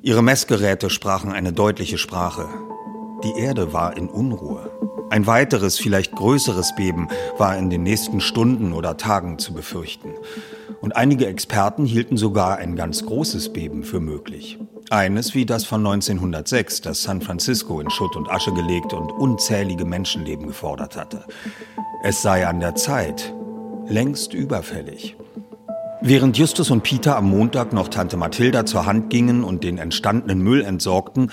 Ihre 0.00 0.22
Messgeräte 0.22 0.88
sprachen 0.88 1.32
eine 1.32 1.52
deutliche 1.52 1.98
Sprache. 1.98 2.48
Die 3.24 3.38
Erde 3.38 3.74
war 3.74 3.94
in 3.98 4.08
Unruhe. 4.08 4.70
Ein 5.14 5.28
weiteres, 5.28 5.78
vielleicht 5.78 6.10
größeres 6.10 6.74
Beben 6.74 7.06
war 7.38 7.56
in 7.56 7.70
den 7.70 7.84
nächsten 7.84 8.20
Stunden 8.20 8.72
oder 8.72 8.96
Tagen 8.96 9.38
zu 9.38 9.54
befürchten. 9.54 10.08
Und 10.80 10.96
einige 10.96 11.28
Experten 11.28 11.84
hielten 11.84 12.16
sogar 12.16 12.56
ein 12.56 12.74
ganz 12.74 13.06
großes 13.06 13.52
Beben 13.52 13.84
für 13.84 14.00
möglich. 14.00 14.58
Eines 14.90 15.32
wie 15.36 15.46
das 15.46 15.64
von 15.64 15.86
1906, 15.86 16.80
das 16.80 17.04
San 17.04 17.20
Francisco 17.20 17.78
in 17.78 17.90
Schutt 17.90 18.16
und 18.16 18.28
Asche 18.28 18.52
gelegt 18.52 18.92
und 18.92 19.12
unzählige 19.12 19.84
Menschenleben 19.84 20.48
gefordert 20.48 20.96
hatte. 20.96 21.22
Es 22.02 22.20
sei 22.20 22.48
an 22.48 22.58
der 22.58 22.74
Zeit, 22.74 23.32
längst 23.86 24.34
überfällig. 24.34 25.16
Während 26.00 26.36
Justus 26.38 26.72
und 26.72 26.82
Peter 26.82 27.16
am 27.16 27.30
Montag 27.30 27.72
noch 27.72 27.86
Tante 27.86 28.16
Mathilda 28.16 28.66
zur 28.66 28.84
Hand 28.84 29.10
gingen 29.10 29.44
und 29.44 29.62
den 29.62 29.78
entstandenen 29.78 30.42
Müll 30.42 30.62
entsorgten, 30.62 31.30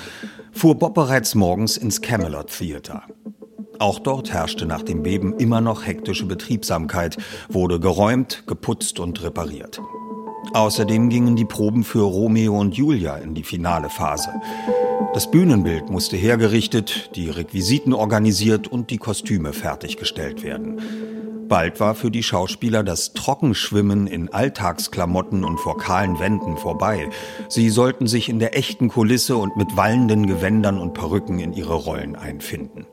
fuhr 0.52 0.76
Bob 0.76 0.94
bereits 0.94 1.34
morgens 1.34 1.78
ins 1.78 2.02
Camelot 2.02 2.56
Theater. 2.56 3.06
Auch 3.82 3.98
dort 3.98 4.32
herrschte 4.32 4.68
nach 4.68 4.84
dem 4.84 5.02
Beben 5.02 5.34
immer 5.40 5.60
noch 5.60 5.88
hektische 5.88 6.28
Betriebsamkeit, 6.28 7.18
wurde 7.50 7.80
geräumt, 7.80 8.44
geputzt 8.46 9.00
und 9.00 9.24
repariert. 9.24 9.82
Außerdem 10.54 11.10
gingen 11.10 11.36
die 11.36 11.46
Proben 11.46 11.84
für 11.84 12.04
Romeo 12.04 12.60
und 12.60 12.76
Julia 12.76 13.16
in 13.16 13.34
die 13.34 13.42
finale 13.42 13.90
Phase. 13.90 14.30
Das 15.16 15.32
Bühnenbild 15.32 15.90
musste 15.90 16.16
hergerichtet, 16.16 17.10
die 17.16 17.32
Requisiten 17.32 17.94
organisiert 17.94 18.68
und 18.68 18.92
die 18.92 19.00
Kostüme 19.00 19.52
fertiggestellt 19.52 20.44
werden. 20.44 20.80
Bald 21.48 21.80
war 21.80 21.96
für 21.96 22.12
die 22.12 22.22
Schauspieler 22.22 22.84
das 22.84 23.14
Trockenschwimmen 23.14 24.06
in 24.06 24.32
Alltagsklamotten 24.32 25.44
und 25.44 25.60
vor 25.60 25.80
kahlen 25.80 26.20
Wänden 26.20 26.56
vorbei. 26.56 27.10
Sie 27.50 27.72
sollten 27.72 28.06
sich 28.06 28.30
in 28.30 28.38
der 28.38 28.56
echten 28.56 28.90
Kulisse 28.90 29.38
und 29.38 29.58
mit 29.58 29.76
wallenden 29.76 30.28
Gewändern 30.28 30.78
und 30.78 30.94
Perücken 30.94 31.40
in 31.40 31.52
ihre 31.52 31.74
Rollen 31.74 32.16
einfinden. 32.16 32.86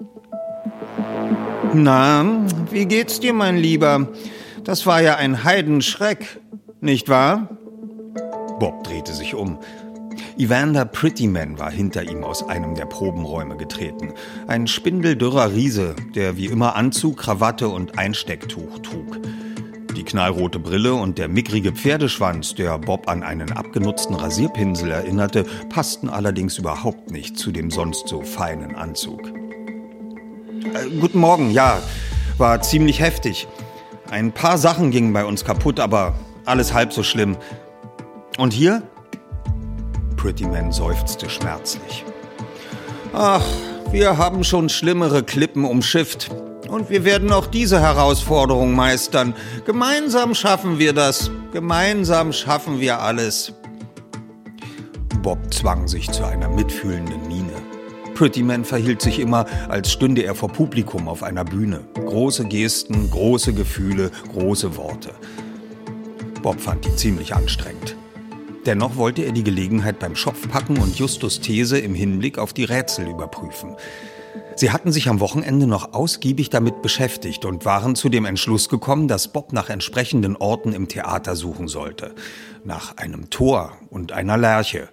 Na, 1.75 2.47
wie 2.71 2.87
geht's 2.87 3.21
dir, 3.21 3.33
mein 3.33 3.57
Lieber? 3.57 4.09
Das 4.65 4.87
war 4.87 5.03
ja 5.03 5.17
ein 5.17 5.45
Heidenschreck, 5.45 6.41
nicht 6.81 7.09
wahr? 7.09 7.49
Bob 8.59 8.85
drehte 8.85 9.13
sich 9.13 9.35
um. 9.35 9.59
Evander 10.37 10.85
Prettyman 10.85 11.59
war 11.59 11.71
hinter 11.71 12.03
ihm 12.09 12.25
aus 12.25 12.49
einem 12.49 12.75
der 12.75 12.87
Probenräume 12.87 13.57
getreten. 13.57 14.15
Ein 14.47 14.67
spindeldürrer 14.67 15.53
Riese, 15.53 15.95
der 16.15 16.37
wie 16.37 16.47
immer 16.47 16.77
Anzug, 16.77 17.19
Krawatte 17.19 17.69
und 17.69 17.99
Einstecktuch 17.99 18.79
trug. 18.81 19.19
Die 19.97 20.05
knallrote 20.05 20.61
Brille 20.61 20.95
und 20.95 21.19
der 21.19 21.29
mickrige 21.29 21.73
Pferdeschwanz, 21.73 22.55
der 22.55 22.79
Bob 22.79 23.09
an 23.09 23.23
einen 23.23 23.53
abgenutzten 23.53 24.15
Rasierpinsel 24.15 24.91
erinnerte, 24.91 25.45
passten 25.71 26.09
allerdings 26.09 26.59
überhaupt 26.59 27.11
nicht 27.11 27.37
zu 27.37 27.51
dem 27.51 27.71
sonst 27.71 28.07
so 28.07 28.23
feinen 28.23 28.77
Anzug. 28.77 29.33
Äh, 30.65 30.91
guten 31.01 31.19
Morgen, 31.21 31.51
ja, 31.51 31.79
war 32.37 32.61
ziemlich 32.63 33.01
heftig. 33.01 33.47
Ein 34.11 34.33
paar 34.33 34.59
Sachen 34.59 34.91
gingen 34.91 35.13
bei 35.13 35.25
uns 35.25 35.45
kaputt, 35.45 35.79
aber 35.79 36.15
alles 36.45 36.73
halb 36.73 36.93
so 36.93 37.03
schlimm. 37.03 37.37
Und 38.39 38.53
hier? 38.53 38.83
Prettyman 40.17 40.73
seufzte 40.73 41.31
schmerzlich. 41.31 42.05
Ach, 43.13 43.45
wir 43.93 44.19
haben 44.19 44.43
schon 44.43 44.69
schlimmere 44.69 45.23
Klippen 45.23 45.65
umschifft. 45.65 46.31
Und 46.69 46.91
wir 46.91 47.05
werden 47.05 47.33
auch 47.33 47.47
diese 47.47 47.81
Herausforderung 47.81 48.75
meistern. 48.75 49.35
Gemeinsam 49.65 50.35
schaffen 50.35 50.79
wir 50.79 50.93
das. 50.93 51.31
Gemeinsam 51.53 52.33
schaffen 52.33 52.81
wir 52.81 53.01
alles. 53.01 53.55
Bob 55.23 55.39
zwang 55.53 55.89
sich 55.89 56.11
zu 56.11 56.25
einer 56.25 56.49
mitfühlenden 56.49 57.27
Miene. 57.27 57.53
Prettyman 58.19 58.65
verhielt 58.65 59.01
sich 59.01 59.21
immer, 59.21 59.47
als 59.69 59.93
stünde 59.93 60.23
er 60.23 60.35
vor 60.35 60.49
Publikum 60.49 61.07
auf 61.07 61.23
einer 61.23 61.45
Bühne. 61.45 61.85
Große 61.95 62.47
Gesten, 62.47 63.09
große 63.13 63.55
Gefühle, 63.55 64.11
große 64.33 64.77
Worte. 64.77 65.15
Bob 66.43 66.61
fand 66.61 66.85
die 66.85 66.97
ziemlich 66.97 67.37
anstrengend. 67.37 67.95
Dennoch 68.67 68.97
wollte 68.97 69.23
er 69.23 69.31
die 69.31 69.45
Gelegenheit 69.45 70.01
beim 70.01 70.17
Schopf 70.17 70.49
packen 70.49 70.79
und 70.79 70.99
Justus 70.99 71.39
These 71.39 71.79
im 71.79 71.95
Hinblick 71.95 72.39
auf 72.39 72.53
die 72.53 72.65
Rätsel 72.65 73.07
überprüfen. 73.07 73.77
Sie 74.57 74.73
hatten 74.73 74.91
sich 74.91 75.09
am 75.09 75.21
Wochenende 75.21 75.69
noch 75.69 75.93
ausgiebig 75.95 76.51
damit 76.51 76.83
beschäftigt 76.83 77.45
und 77.45 77.65
waren 77.65 77.95
zu 77.95 78.09
dem 78.09 78.25
Entschluss 78.25 78.69
gekommen, 78.69 79.07
dass 79.07 79.29
Bob 79.29 79.53
nach 79.53 79.71
entsprechenden 79.71 80.35
Orten 80.35 80.73
im 80.73 80.89
Theater 80.89 81.37
suchen 81.37 81.69
sollte. 81.69 82.17
Nach 82.65 82.97
einem 82.97 83.31
Tor 83.31 83.75
und 83.91 84.11
einer 84.11 84.37
Lerche. 84.37 84.89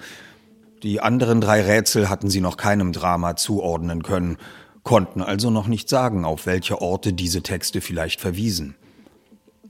Die 0.86 1.01
anderen 1.01 1.42
drei 1.42 1.63
Rätsel 1.63 2.10
hatten 2.10 2.30
sie 2.30 2.42
noch 2.42 2.58
keinem 2.58 2.94
Drama 2.94 3.36
zuordnen 3.36 4.04
können, 4.04 4.38
konnten 4.84 5.24
also 5.24 5.50
noch 5.50 5.65
nicht 5.65 5.89
sagen, 5.89 6.25
auf 6.25 6.46
welche 6.46 6.80
Orte 6.80 7.12
diese 7.12 7.42
Texte 7.42 7.82
vielleicht 7.82 8.22
verwiesen. 8.22 8.75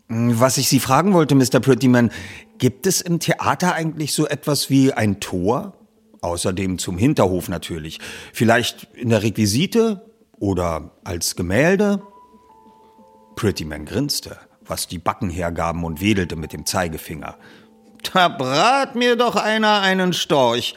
Was 0.10 0.58
ich 0.58 0.68
Sie 0.68 0.82
fragen 0.82 1.14
wollte, 1.14 1.34
Mr. 1.34 1.62
Prettyman, 1.62 2.12
gibt 2.58 2.86
es 2.86 3.00
im 3.00 3.22
Theater 3.22 3.76
eigentlich 3.76 4.12
so 4.12 4.28
etwas 4.28 4.70
wie 4.70 4.92
ein 4.92 5.22
Tor? 5.22 5.78
Außerdem 6.20 6.80
zum 6.80 6.98
Hinterhof 6.98 7.48
natürlich. 7.48 8.00
Vielleicht 8.34 8.90
in 8.94 9.08
der 9.08 9.24
Requisite 9.24 10.06
oder 10.38 10.92
als 11.06 11.38
Gemälde? 11.38 12.02
Prettyman 13.38 13.86
grinste, 13.86 14.38
was 14.66 14.90
die 14.90 15.00
Backen 15.00 15.30
hergaben 15.30 15.86
und 15.86 16.02
wedelte 16.02 16.36
mit 16.36 16.52
dem 16.52 16.66
Zeigefinger. 16.66 17.38
Da 18.12 18.28
brat 18.28 18.96
mir 18.96 19.16
doch 19.16 19.38
einer 19.38 19.80
einen 19.80 20.12
Storch. 20.12 20.76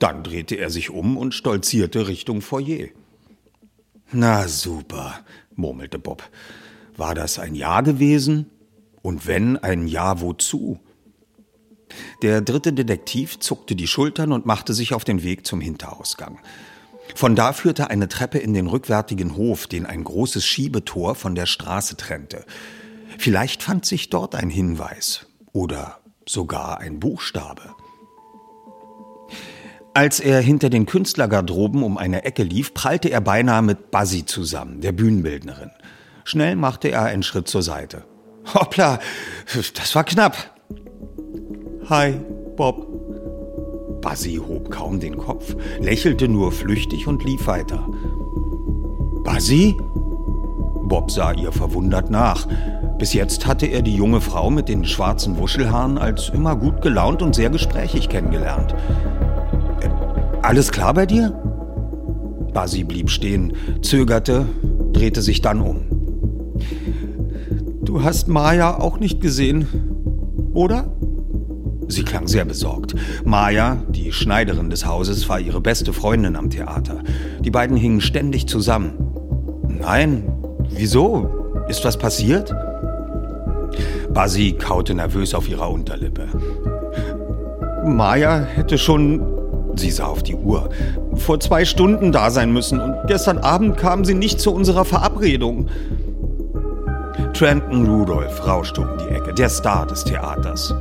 Dann 0.00 0.24
drehte 0.24 0.56
er 0.56 0.70
sich 0.70 0.90
um 0.90 1.16
und 1.16 1.34
stolzierte 1.34 2.08
Richtung 2.08 2.40
Foyer. 2.40 2.88
Na 4.10 4.48
super, 4.48 5.20
murmelte 5.54 6.00
Bob. 6.00 6.28
War 6.96 7.14
das 7.14 7.38
ein 7.38 7.54
Ja 7.54 7.82
gewesen? 7.82 8.46
Und 9.02 9.26
wenn, 9.26 9.56
ein 9.56 9.86
Ja 9.86 10.20
wozu? 10.20 10.80
Der 12.22 12.40
dritte 12.40 12.72
Detektiv 12.72 13.38
zuckte 13.38 13.76
die 13.76 13.86
Schultern 13.86 14.32
und 14.32 14.46
machte 14.46 14.74
sich 14.74 14.94
auf 14.94 15.04
den 15.04 15.22
Weg 15.22 15.46
zum 15.46 15.60
Hinterausgang. 15.60 16.38
Von 17.14 17.34
da 17.34 17.52
führte 17.52 17.90
eine 17.90 18.08
Treppe 18.08 18.38
in 18.38 18.54
den 18.54 18.68
rückwärtigen 18.68 19.36
Hof, 19.36 19.66
den 19.66 19.86
ein 19.86 20.04
großes 20.04 20.44
Schiebetor 20.44 21.14
von 21.14 21.34
der 21.34 21.46
Straße 21.46 21.96
trennte. 21.96 22.44
Vielleicht 23.18 23.62
fand 23.62 23.84
sich 23.84 24.08
dort 24.10 24.34
ein 24.34 24.48
Hinweis 24.48 25.26
oder 25.52 25.98
sogar 26.26 26.78
ein 26.78 27.00
Buchstabe. 27.00 27.74
Als 29.92 30.20
er 30.20 30.40
hinter 30.40 30.70
den 30.70 30.86
Künstlergarderoben 30.86 31.82
um 31.82 31.98
eine 31.98 32.24
Ecke 32.24 32.44
lief, 32.44 32.74
prallte 32.74 33.10
er 33.10 33.20
beinahe 33.20 33.62
mit 33.62 33.90
Buzzy 33.90 34.24
zusammen, 34.24 34.80
der 34.80 34.92
Bühnenbildnerin. 34.92 35.70
Schnell 36.22 36.54
machte 36.54 36.88
er 36.88 37.04
einen 37.04 37.24
Schritt 37.24 37.48
zur 37.48 37.62
Seite. 37.62 38.04
Hoppla, 38.54 39.00
das 39.74 39.94
war 39.96 40.04
knapp. 40.04 40.36
Hi, 41.88 42.14
Bob. 42.56 42.86
Buzzy 44.00 44.36
hob 44.36 44.70
kaum 44.70 45.00
den 45.00 45.18
Kopf, 45.18 45.56
lächelte 45.80 46.28
nur 46.28 46.52
flüchtig 46.52 47.08
und 47.08 47.24
lief 47.24 47.48
weiter. 47.48 47.86
Buzzy? 49.24 49.76
Bob 50.84 51.10
sah 51.10 51.32
ihr 51.32 51.50
verwundert 51.50 52.10
nach. 52.10 52.46
Bis 52.98 53.12
jetzt 53.12 53.46
hatte 53.46 53.66
er 53.66 53.82
die 53.82 53.96
junge 53.96 54.20
Frau 54.20 54.50
mit 54.50 54.68
den 54.68 54.84
schwarzen 54.84 55.38
Wuschelhaaren 55.38 55.98
als 55.98 56.28
immer 56.28 56.54
gut 56.54 56.80
gelaunt 56.80 57.22
und 57.22 57.34
sehr 57.34 57.50
gesprächig 57.50 58.08
kennengelernt. 58.08 58.74
Alles 60.42 60.72
klar 60.72 60.94
bei 60.94 61.06
dir? 61.06 61.30
Buzzy 62.52 62.84
blieb 62.84 63.10
stehen, 63.10 63.52
zögerte, 63.82 64.46
drehte 64.92 65.22
sich 65.22 65.40
dann 65.40 65.60
um. 65.60 65.82
Du 67.82 68.02
hast 68.02 68.28
Maya 68.28 68.78
auch 68.78 68.98
nicht 68.98 69.20
gesehen, 69.20 69.66
oder? 70.54 70.92
Sie 71.88 72.04
klang 72.04 72.28
sehr 72.28 72.44
besorgt. 72.44 72.94
Maya, 73.24 73.82
die 73.88 74.12
Schneiderin 74.12 74.70
des 74.70 74.86
Hauses, 74.86 75.28
war 75.28 75.40
ihre 75.40 75.60
beste 75.60 75.92
Freundin 75.92 76.36
am 76.36 76.50
Theater. 76.50 77.02
Die 77.40 77.50
beiden 77.50 77.76
hingen 77.76 78.00
ständig 78.00 78.46
zusammen. 78.46 78.92
Nein, 79.68 80.32
wieso? 80.70 81.64
Ist 81.68 81.84
was 81.84 81.98
passiert? 81.98 82.54
Basi 84.12 84.52
kaute 84.52 84.94
nervös 84.94 85.34
auf 85.34 85.48
ihrer 85.48 85.70
Unterlippe. 85.70 86.26
Maya 87.84 88.40
hätte 88.40 88.78
schon, 88.78 89.20
sie 89.76 89.90
sah 89.90 90.06
auf 90.06 90.22
die 90.22 90.34
Uhr, 90.34 90.70
vor 91.14 91.40
zwei 91.40 91.64
Stunden 91.64 92.12
da 92.12 92.30
sein 92.30 92.52
müssen 92.52 92.80
und 92.80 92.96
gestern 93.06 93.38
Abend 93.38 93.76
kam 93.76 94.04
sie 94.04 94.14
nicht 94.14 94.40
zu 94.40 94.52
unserer 94.52 94.84
Verabredung. 94.84 95.68
Trenton 97.32 97.86
Rudolph 97.86 98.46
rauschte 98.46 98.82
um 98.82 98.88
die 98.98 99.14
Ecke, 99.14 99.32
der 99.32 99.48
Star 99.48 99.86
des 99.86 100.04
Theaters. 100.04 100.74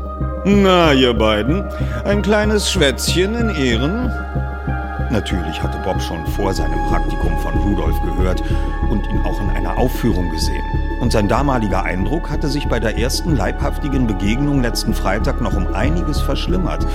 Na, 0.45 0.93
ihr 0.93 1.13
beiden, 1.13 1.63
ein 2.05 2.21
kleines 2.21 2.71
Schwätzchen 2.71 3.35
in 3.35 3.49
Ehren? 3.49 4.11
Natürlich 5.11 5.61
hatte 5.61 5.77
Bob 5.83 6.01
schon 6.01 6.25
vor 6.27 6.53
seinem 6.53 6.79
Praktikum 6.87 7.37
von 7.39 7.53
Rudolf 7.61 7.95
gehört 8.01 8.41
und 8.89 9.05
ihn 9.07 9.19
auch 9.25 9.39
in 9.41 9.49
einer 9.49 9.77
Aufführung 9.77 10.29
gesehen. 10.31 10.88
Und 10.99 11.13
sein 11.13 11.27
damaliger 11.27 11.83
Eindruck 11.83 12.29
hatte 12.29 12.49
sich 12.49 12.67
bei 12.67 12.79
der 12.79 12.97
ersten 12.97 13.35
leibhaftigen 13.35 14.05
Begegnung 14.05 14.61
letzten 14.61 14.93
Freitag 14.93 15.39
noch 15.41 15.55
um 15.55 15.73
einiges 15.73 16.19
verschlimmert. 16.19 16.85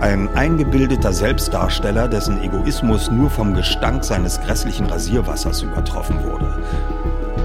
Ein 0.00 0.28
eingebildeter 0.34 1.12
Selbstdarsteller, 1.12 2.08
dessen 2.08 2.42
Egoismus 2.42 3.10
nur 3.10 3.30
vom 3.30 3.54
Gestank 3.54 4.04
seines 4.04 4.40
grässlichen 4.40 4.86
Rasierwassers 4.86 5.62
übertroffen 5.62 6.22
wurde. 6.22 6.62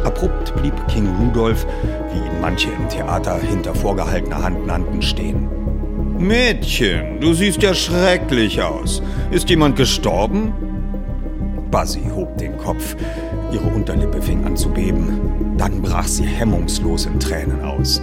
Abrupt 0.04 0.56
blieb 0.56 0.76
King 0.88 1.08
Rudolph, 1.20 1.66
wie 2.12 2.20
ihn 2.20 2.42
manche 2.42 2.70
im 2.70 2.88
Theater 2.90 3.38
hinter 3.38 3.74
vorgehaltener 3.74 4.44
Hand 4.44 4.68
nannten, 4.68 5.02
stehen. 5.02 5.50
Mädchen, 6.20 7.20
du 7.20 7.34
siehst 7.34 7.62
ja 7.64 7.74
schrecklich 7.74 8.62
aus. 8.62 9.02
Ist 9.32 9.50
jemand 9.50 9.76
gestorben? 9.76 10.54
Buzzy 11.72 12.04
hob 12.14 12.38
den 12.38 12.56
Kopf. 12.58 12.96
Ihre 13.54 13.68
Unterlippe 13.68 14.22
fing 14.22 14.44
an 14.46 14.58
zu 14.58 14.70
beben. 14.70 15.56
Dann 15.58 15.82
brach 15.82 16.08
sie 16.08 16.26
hemmungslos 16.26 17.06
in 17.06 17.20
Tränen 17.20 17.62
aus. 17.62 18.02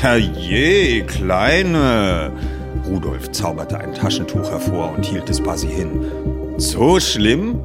Herrje, 0.00 1.04
Kleine! 1.04 2.32
Rudolf 2.88 3.30
zauberte 3.32 3.78
ein 3.78 3.94
Taschentuch 3.94 4.50
hervor 4.50 4.92
und 4.96 5.06
hielt 5.06 5.30
es 5.30 5.40
Buzzy 5.40 5.68
hin. 5.68 6.04
So 6.56 7.00
schlimm? 7.00 7.60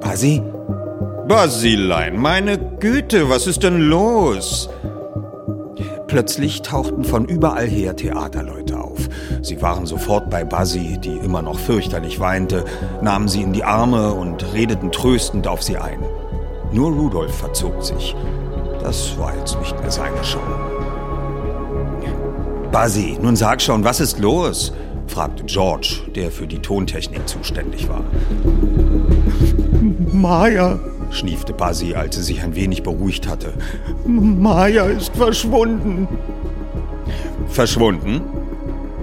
Buzzy, 0.00 0.42
Basilein, 1.28 2.16
meine 2.18 2.58
Güte, 2.58 3.28
was 3.28 3.46
ist 3.46 3.62
denn 3.62 3.88
los? 3.88 4.68
Plötzlich 6.08 6.62
tauchten 6.62 7.04
von 7.04 7.24
überall 7.26 7.68
her 7.68 7.94
Theaterleute. 7.94 8.69
Sie 9.42 9.60
waren 9.62 9.86
sofort 9.86 10.30
bei 10.30 10.44
Basi, 10.44 10.98
die 10.98 11.16
immer 11.16 11.42
noch 11.42 11.58
fürchterlich 11.58 12.20
weinte, 12.20 12.64
nahmen 13.02 13.28
sie 13.28 13.42
in 13.42 13.52
die 13.52 13.64
Arme 13.64 14.12
und 14.12 14.52
redeten 14.52 14.92
tröstend 14.92 15.46
auf 15.46 15.62
sie 15.62 15.76
ein. 15.76 16.00
Nur 16.72 16.92
Rudolf 16.92 17.34
verzog 17.34 17.82
sich. 17.82 18.14
Das 18.82 19.18
war 19.18 19.36
jetzt 19.36 19.58
nicht 19.58 19.78
mehr 19.80 19.90
seine 19.90 20.22
Show. 20.24 20.38
Basi, 22.72 23.18
nun 23.20 23.36
sag 23.36 23.60
schon, 23.60 23.84
was 23.84 24.00
ist 24.00 24.18
los? 24.18 24.72
fragte 25.08 25.42
George, 25.44 26.02
der 26.14 26.30
für 26.30 26.46
die 26.46 26.60
Tontechnik 26.60 27.28
zuständig 27.28 27.88
war. 27.88 28.04
Maya, 30.12 30.78
schniefte 31.10 31.52
Basi, 31.52 31.94
als 31.94 32.14
sie 32.16 32.22
sich 32.22 32.42
ein 32.42 32.54
wenig 32.54 32.84
beruhigt 32.84 33.28
hatte. 33.28 33.52
Maya 34.06 34.84
ist 34.84 35.16
verschwunden. 35.16 36.06
Verschwunden? 37.48 38.22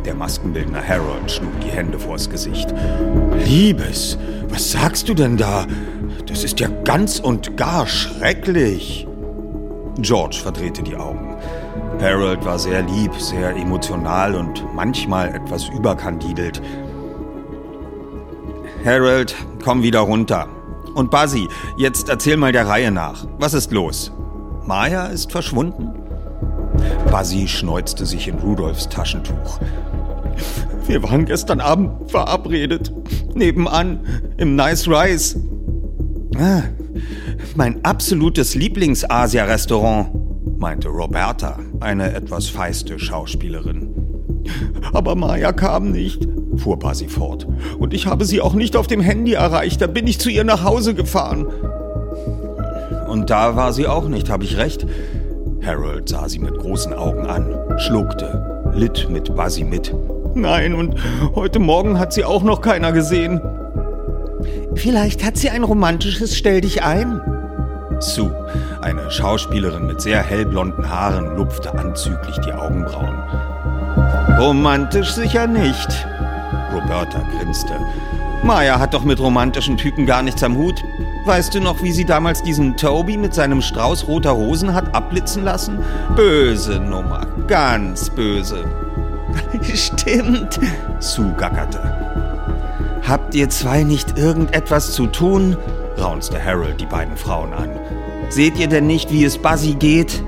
Der 0.08 0.16
Maskenbildner 0.16 0.82
Harold 0.88 1.30
schlug 1.30 1.60
die 1.60 1.68
Hände 1.68 2.00
vors 2.00 2.30
Gesicht. 2.30 2.74
Liebes, 3.44 4.18
was 4.48 4.72
sagst 4.72 5.10
du 5.10 5.14
denn 5.14 5.36
da? 5.36 5.68
Das 6.28 6.46
ist 6.46 6.62
ja 6.62 6.70
ganz 6.86 7.20
und 7.20 7.58
gar 7.58 7.86
schrecklich. 7.86 9.06
George 9.98 10.38
verdrehte 10.42 10.82
die 10.82 10.96
Augen. 10.96 11.36
Harold 12.00 12.46
war 12.46 12.58
sehr 12.58 12.84
lieb, 12.84 13.16
sehr 13.20 13.54
emotional 13.58 14.36
und 14.36 14.64
manchmal 14.74 15.36
etwas 15.36 15.68
überkandidelt. 15.68 16.62
Harold, 18.86 19.36
komm 19.62 19.84
wieder 19.84 20.00
runter, 20.00 20.48
und 20.96 21.12
Basi, 21.12 21.50
jetzt 21.76 22.08
erzähl 22.08 22.38
mal 22.38 22.54
der 22.54 22.66
Reihe 22.66 22.92
nach. 22.92 23.28
Was 23.40 23.54
ist 23.54 23.74
los? 23.74 24.14
Maya 24.66 25.08
ist 25.08 25.34
verschwunden? 25.34 26.07
Basi 27.12 27.48
schneuzte 27.48 28.06
sich 28.06 28.28
in 28.28 28.40
Rudolfs 28.40 28.90
Taschentuch. 28.90 29.60
Wir 30.88 31.04
waren 31.04 31.26
gestern 31.26 31.60
Abend 31.60 32.12
verabredet. 32.12 32.92
Nebenan, 33.34 34.00
im 34.38 34.56
Nice 34.56 34.88
Rice. 34.88 35.38
Ah, 36.38 36.64
mein 37.56 37.84
absolutes 37.84 38.56
Lieblings-Asia-Restaurant, 38.56 40.10
meinte 40.60 40.88
Roberta, 40.90 41.60
eine 41.80 42.14
etwas 42.14 42.48
feiste 42.48 43.00
Schauspielerin. 43.00 43.94
Aber 44.94 45.16
Maya 45.16 45.52
kam 45.52 45.92
nicht, 45.92 46.28
fuhr 46.58 46.80
Basi 46.80 47.08
fort. 47.08 47.48
Und 47.80 47.94
ich 47.94 48.06
habe 48.06 48.26
sie 48.26 48.42
auch 48.42 48.54
nicht 48.54 48.76
auf 48.76 48.88
dem 48.88 49.02
Handy 49.02 49.34
erreicht, 49.34 49.82
da 49.82 49.88
bin 49.88 50.08
ich 50.08 50.20
zu 50.20 50.30
ihr 50.30 50.44
nach 50.44 50.64
Hause 50.64 50.94
gefahren. 50.94 51.48
Und 53.08 53.30
da 53.30 53.56
war 53.56 53.74
sie 53.74 53.88
auch 53.88 54.08
nicht, 54.08 54.30
habe 54.30 54.44
ich 54.44 54.58
recht? 54.58 54.86
Harold 55.66 56.08
sah 56.10 56.30
sie 56.30 56.40
mit 56.40 56.58
großen 56.58 56.94
Augen 56.94 57.26
an, 57.26 57.54
schluckte, 57.78 58.72
litt 58.74 59.10
mit 59.10 59.36
Basi 59.36 59.64
mit. 59.64 59.94
Nein, 60.34 60.74
und 60.74 60.96
heute 61.36 61.60
Morgen 61.60 62.00
hat 62.00 62.14
sie 62.14 62.24
auch 62.24 62.44
noch 62.44 62.62
keiner 62.62 62.92
gesehen. 62.92 63.42
Vielleicht 64.76 65.26
hat 65.26 65.38
sie 65.38 65.50
ein 65.50 65.64
romantisches 65.64 66.36
Stell 66.36 66.62
dich 66.62 66.84
ein. 66.84 67.22
Sue, 68.00 68.32
eine 68.82 69.10
Schauspielerin 69.10 69.88
mit 69.88 70.02
sehr 70.02 70.22
hellblonden 70.22 70.88
Haaren, 70.88 71.36
lupfte 71.36 71.74
anzüglich 71.74 72.38
die 72.46 72.54
Augenbrauen. 72.54 73.18
Romantisch 74.40 75.14
sicher 75.14 75.48
nicht. 75.48 76.06
Roberta 76.72 77.24
grinste. 77.36 77.74
Maya 78.44 78.80
hat 78.80 78.94
doch 78.94 79.04
mit 79.04 79.20
romantischen 79.20 79.78
Typen 79.78 80.06
gar 80.06 80.22
nichts 80.22 80.44
am 80.44 80.56
Hut. 80.56 80.84
Weißt 81.28 81.54
du 81.54 81.60
noch, 81.60 81.84
wie 81.84 81.92
sie 81.92 82.06
damals 82.06 82.42
diesen 82.42 82.78
Toby 82.78 83.18
mit 83.18 83.34
seinem 83.34 83.62
Strauß 83.62 84.08
roter 84.08 84.32
Rosen 84.32 84.74
hat 84.74 84.96
abblitzen 84.96 85.44
lassen? 85.44 85.80
Böse 86.16 86.80
Nummer, 86.80 87.28
ganz 87.48 88.10
böse. 88.10 88.64
Stimmt, 89.74 90.58
Sue 91.00 91.34
gackerte. 91.38 91.82
Habt 93.06 93.36
ihr 93.36 93.50
zwei 93.50 93.84
nicht 93.84 94.18
irgendetwas 94.18 94.94
zu 94.94 95.08
tun? 95.08 95.58
raunzte 96.00 96.42
Harold 96.42 96.80
die 96.80 96.86
beiden 96.86 97.18
Frauen 97.18 97.52
an. 97.52 97.72
Seht 98.30 98.58
ihr 98.58 98.68
denn 98.68 98.88
nicht, 98.88 99.12
wie 99.12 99.26
es 99.26 99.38
Buzzy 99.38 99.74
geht? 99.74 100.24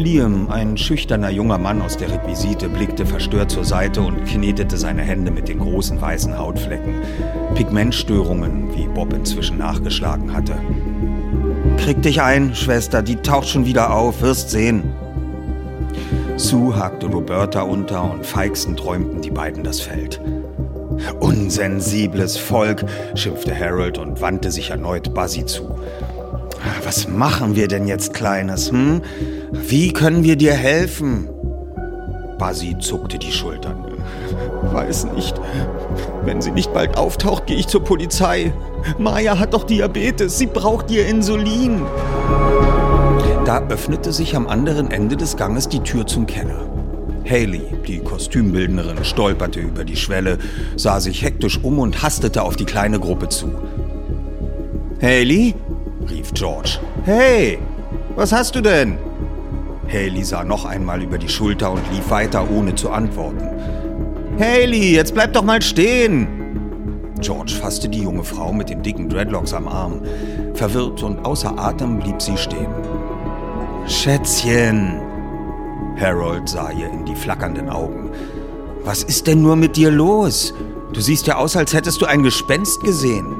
Liam, 0.00 0.50
ein 0.50 0.78
schüchterner 0.78 1.28
junger 1.28 1.58
Mann 1.58 1.82
aus 1.82 1.98
der 1.98 2.10
Requisite, 2.10 2.70
blickte 2.70 3.04
verstört 3.04 3.50
zur 3.50 3.64
Seite 3.64 4.00
und 4.00 4.24
knetete 4.24 4.78
seine 4.78 5.02
Hände 5.02 5.30
mit 5.30 5.48
den 5.48 5.58
großen 5.58 6.00
weißen 6.00 6.38
Hautflecken. 6.38 6.94
Pigmentstörungen, 7.54 8.74
wie 8.74 8.86
Bob 8.86 9.12
inzwischen 9.12 9.58
nachgeschlagen 9.58 10.32
hatte. 10.32 10.54
Krieg 11.76 12.00
dich 12.00 12.22
ein, 12.22 12.54
Schwester, 12.54 13.02
die 13.02 13.16
taucht 13.16 13.48
schon 13.48 13.66
wieder 13.66 13.94
auf, 13.94 14.22
wirst 14.22 14.50
sehen. 14.50 14.84
Sue 16.36 16.74
hakte 16.74 17.06
Roberta 17.06 17.60
unter 17.60 18.10
und 18.10 18.24
feixend 18.24 18.78
träumten 18.78 19.20
die 19.20 19.30
beiden 19.30 19.62
das 19.62 19.80
Feld. 19.80 20.18
Unsensibles 21.20 22.38
Volk, 22.38 22.86
schimpfte 23.14 23.54
Harold 23.54 23.98
und 23.98 24.22
wandte 24.22 24.50
sich 24.50 24.70
erneut 24.70 25.12
Buzzy 25.12 25.44
zu. 25.44 25.78
Was 26.84 27.08
machen 27.08 27.56
wir 27.56 27.68
denn 27.68 27.86
jetzt, 27.86 28.14
Kleines, 28.14 28.70
hm? 28.70 29.02
Wie 29.52 29.92
können 29.92 30.24
wir 30.24 30.36
dir 30.36 30.52
helfen? 30.52 31.28
Basi 32.38 32.76
zuckte 32.78 33.18
die 33.18 33.32
Schultern. 33.32 33.84
Weiß 34.72 35.04
nicht. 35.12 35.40
Wenn 36.24 36.40
sie 36.40 36.50
nicht 36.50 36.72
bald 36.72 36.96
auftaucht, 36.96 37.46
gehe 37.46 37.56
ich 37.56 37.66
zur 37.66 37.84
Polizei. 37.84 38.52
Maya 38.98 39.38
hat 39.38 39.54
doch 39.54 39.64
Diabetes. 39.64 40.38
Sie 40.38 40.46
braucht 40.46 40.90
ihr 40.90 41.06
Insulin. 41.06 41.82
Da 43.44 43.66
öffnete 43.68 44.12
sich 44.12 44.36
am 44.36 44.46
anderen 44.46 44.90
Ende 44.90 45.16
des 45.16 45.36
Ganges 45.36 45.68
die 45.68 45.80
Tür 45.80 46.06
zum 46.06 46.26
Keller. 46.26 46.66
Haley, 47.28 47.62
die 47.86 47.98
Kostümbildnerin, 48.00 49.04
stolperte 49.04 49.60
über 49.60 49.84
die 49.84 49.96
Schwelle, 49.96 50.38
sah 50.76 51.00
sich 51.00 51.22
hektisch 51.22 51.62
um 51.62 51.78
und 51.78 52.02
hastete 52.02 52.42
auf 52.42 52.56
die 52.56 52.64
kleine 52.64 52.98
Gruppe 52.98 53.28
zu. 53.28 53.50
Haley? 55.00 55.54
Rief 56.10 56.32
George. 56.34 56.78
Hey, 57.04 57.58
was 58.16 58.32
hast 58.32 58.54
du 58.54 58.60
denn? 58.60 58.98
Haley 59.88 60.22
sah 60.24 60.44
noch 60.44 60.64
einmal 60.64 61.02
über 61.02 61.18
die 61.18 61.28
Schulter 61.28 61.72
und 61.72 61.82
lief 61.92 62.10
weiter, 62.10 62.48
ohne 62.50 62.74
zu 62.74 62.90
antworten. 62.90 63.48
Haley, 64.38 64.94
jetzt 64.94 65.14
bleib 65.14 65.32
doch 65.32 65.42
mal 65.42 65.60
stehen! 65.62 66.28
George 67.20 67.52
fasste 67.52 67.88
die 67.88 68.02
junge 68.02 68.24
Frau 68.24 68.52
mit 68.52 68.70
den 68.70 68.82
dicken 68.82 69.08
Dreadlocks 69.08 69.52
am 69.52 69.68
Arm. 69.68 70.00
Verwirrt 70.54 71.02
und 71.02 71.24
außer 71.24 71.58
Atem 71.58 71.98
blieb 71.98 72.22
sie 72.22 72.36
stehen. 72.36 72.70
Schätzchen! 73.86 75.00
Harold 75.98 76.48
sah 76.48 76.70
ihr 76.70 76.88
in 76.88 77.04
die 77.04 77.14
flackernden 77.14 77.68
Augen. 77.68 78.10
Was 78.84 79.02
ist 79.02 79.26
denn 79.26 79.42
nur 79.42 79.56
mit 79.56 79.76
dir 79.76 79.90
los? 79.90 80.54
Du 80.92 81.00
siehst 81.00 81.26
ja 81.26 81.36
aus, 81.36 81.56
als 81.56 81.74
hättest 81.74 82.00
du 82.00 82.06
ein 82.06 82.22
Gespenst 82.22 82.80
gesehen. 82.82 83.39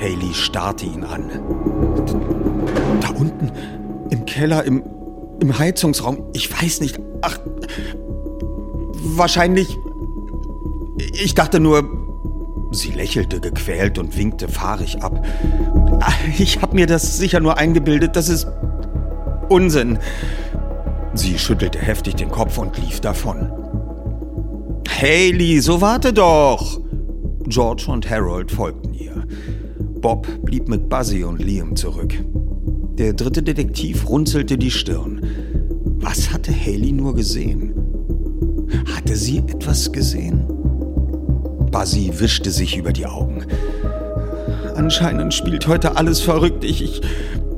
Haley 0.00 0.34
starrte 0.34 0.86
ihn 0.86 1.04
an. 1.04 1.30
Da 3.00 3.08
unten, 3.10 3.52
im 4.10 4.24
Keller, 4.26 4.64
im, 4.64 4.82
im 5.40 5.58
Heizungsraum, 5.58 6.24
ich 6.32 6.50
weiß 6.52 6.80
nicht. 6.80 6.98
Ach, 7.22 7.38
wahrscheinlich. 9.16 9.76
Ich 11.12 11.34
dachte 11.34 11.60
nur. 11.60 11.84
Sie 12.72 12.90
lächelte 12.90 13.40
gequält 13.40 13.98
und 13.98 14.16
winkte 14.16 14.48
fahrig 14.48 15.00
ab. 15.00 15.24
Ich 16.38 16.60
hab 16.60 16.74
mir 16.74 16.86
das 16.86 17.18
sicher 17.18 17.38
nur 17.38 17.56
eingebildet, 17.56 18.16
das 18.16 18.28
ist 18.28 18.48
Unsinn. 19.48 19.98
Sie 21.14 21.38
schüttelte 21.38 21.78
heftig 21.78 22.16
den 22.16 22.30
Kopf 22.30 22.58
und 22.58 22.76
lief 22.78 23.00
davon. 23.00 23.52
Haley, 24.88 25.60
so 25.60 25.80
warte 25.80 26.12
doch! 26.12 26.80
George 27.46 27.84
und 27.88 28.08
Harold 28.10 28.50
folgten. 28.50 28.83
Bob 30.04 30.28
blieb 30.42 30.68
mit 30.68 30.90
Buzzy 30.90 31.24
und 31.24 31.42
Liam 31.42 31.76
zurück. 31.76 32.12
Der 32.98 33.14
dritte 33.14 33.42
Detektiv 33.42 34.06
runzelte 34.06 34.58
die 34.58 34.70
Stirn. 34.70 35.26
Was 35.96 36.30
hatte 36.30 36.52
Haley 36.52 36.92
nur 36.92 37.14
gesehen? 37.14 37.72
Hatte 38.94 39.16
sie 39.16 39.38
etwas 39.38 39.90
gesehen? 39.92 40.44
Buzzy 41.72 42.12
wischte 42.18 42.50
sich 42.50 42.76
über 42.76 42.92
die 42.92 43.06
Augen. 43.06 43.46
Anscheinend 44.76 45.32
spielt 45.32 45.66
heute 45.68 45.96
alles 45.96 46.20
verrückt. 46.20 46.64
Ich, 46.64 46.82
ich, 46.84 47.00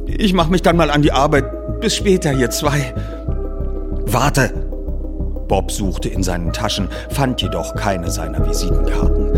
ich 0.07 0.33
mach 0.33 0.49
mich 0.49 0.63
dann 0.63 0.77
mal 0.77 0.93
an 0.93 1.03
die 1.03 1.11
Arbeit. 1.11 1.81
Bis 1.81 1.97
später, 1.97 2.33
ihr 2.33 2.51
zwei. 2.51 2.95
Warte! 4.07 4.51
Bob 5.49 5.73
suchte 5.73 6.09
in 6.09 6.23
seinen 6.23 6.53
Taschen, 6.53 6.91
fand 7.11 7.43
jedoch 7.43 7.75
keine 7.75 8.09
seiner 8.09 8.49
Visitenkarten. 8.49 9.33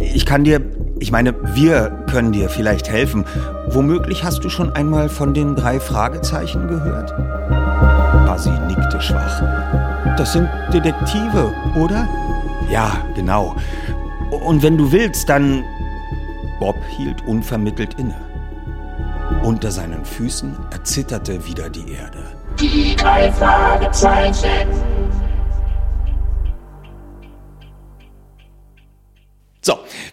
Ich 0.00 0.24
kann 0.24 0.44
dir, 0.44 0.62
ich 1.02 1.10
meine, 1.10 1.34
wir 1.56 1.90
können 2.08 2.30
dir 2.30 2.48
vielleicht 2.48 2.88
helfen. 2.88 3.24
Womöglich 3.66 4.22
hast 4.22 4.44
du 4.44 4.48
schon 4.48 4.72
einmal 4.76 5.08
von 5.08 5.34
den 5.34 5.56
drei 5.56 5.80
Fragezeichen 5.80 6.68
gehört? 6.68 7.12
Basi 8.24 8.52
nickte 8.68 9.00
schwach. 9.00 9.42
Das 10.16 10.32
sind 10.32 10.48
Detektive, 10.72 11.52
oder? 11.76 12.08
Ja, 12.70 13.04
genau. 13.16 13.56
Und 14.30 14.62
wenn 14.62 14.78
du 14.78 14.92
willst, 14.92 15.28
dann... 15.28 15.64
Bob 16.60 16.76
hielt 16.96 17.26
unvermittelt 17.26 17.94
inne. 17.98 18.14
Unter 19.42 19.72
seinen 19.72 20.04
Füßen 20.04 20.56
erzitterte 20.70 21.44
wieder 21.44 21.68
die 21.68 21.90
Erde. 21.90 22.22
Die 22.60 22.94
drei 22.94 23.32
Fragezeichen. 23.32 24.68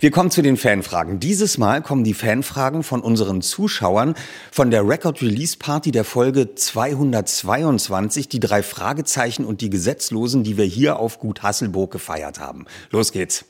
Wir 0.02 0.12
kommen 0.12 0.32
zu 0.32 0.42
den 0.42 0.56
Fanfragen. 0.56 1.20
Dieses 1.20 1.58
Mal 1.58 1.82
kommen 1.82 2.06
die 2.06 2.14
Fanfragen 2.14 2.84
von 2.84 3.02
unseren 3.02 3.42
Zuschauern 3.42 4.16
von 4.50 4.72
der 4.72 4.88
Record 4.88 5.22
Release 5.22 5.58
Party 5.58 5.92
der 5.92 6.06
Folge 6.06 6.56
222, 6.56 8.30
die 8.30 8.40
drei 8.40 8.64
Fragezeichen 8.64 9.44
und 9.44 9.60
die 9.60 9.70
Gesetzlosen, 9.70 10.44
die 10.44 10.56
wir 10.56 10.64
hier 10.64 11.00
auf 11.00 11.20
Gut 11.20 11.44
Hasselburg 11.44 11.92
gefeiert 11.92 12.40
haben. 12.40 12.66
Los 12.92 13.12
geht's. 13.12 13.44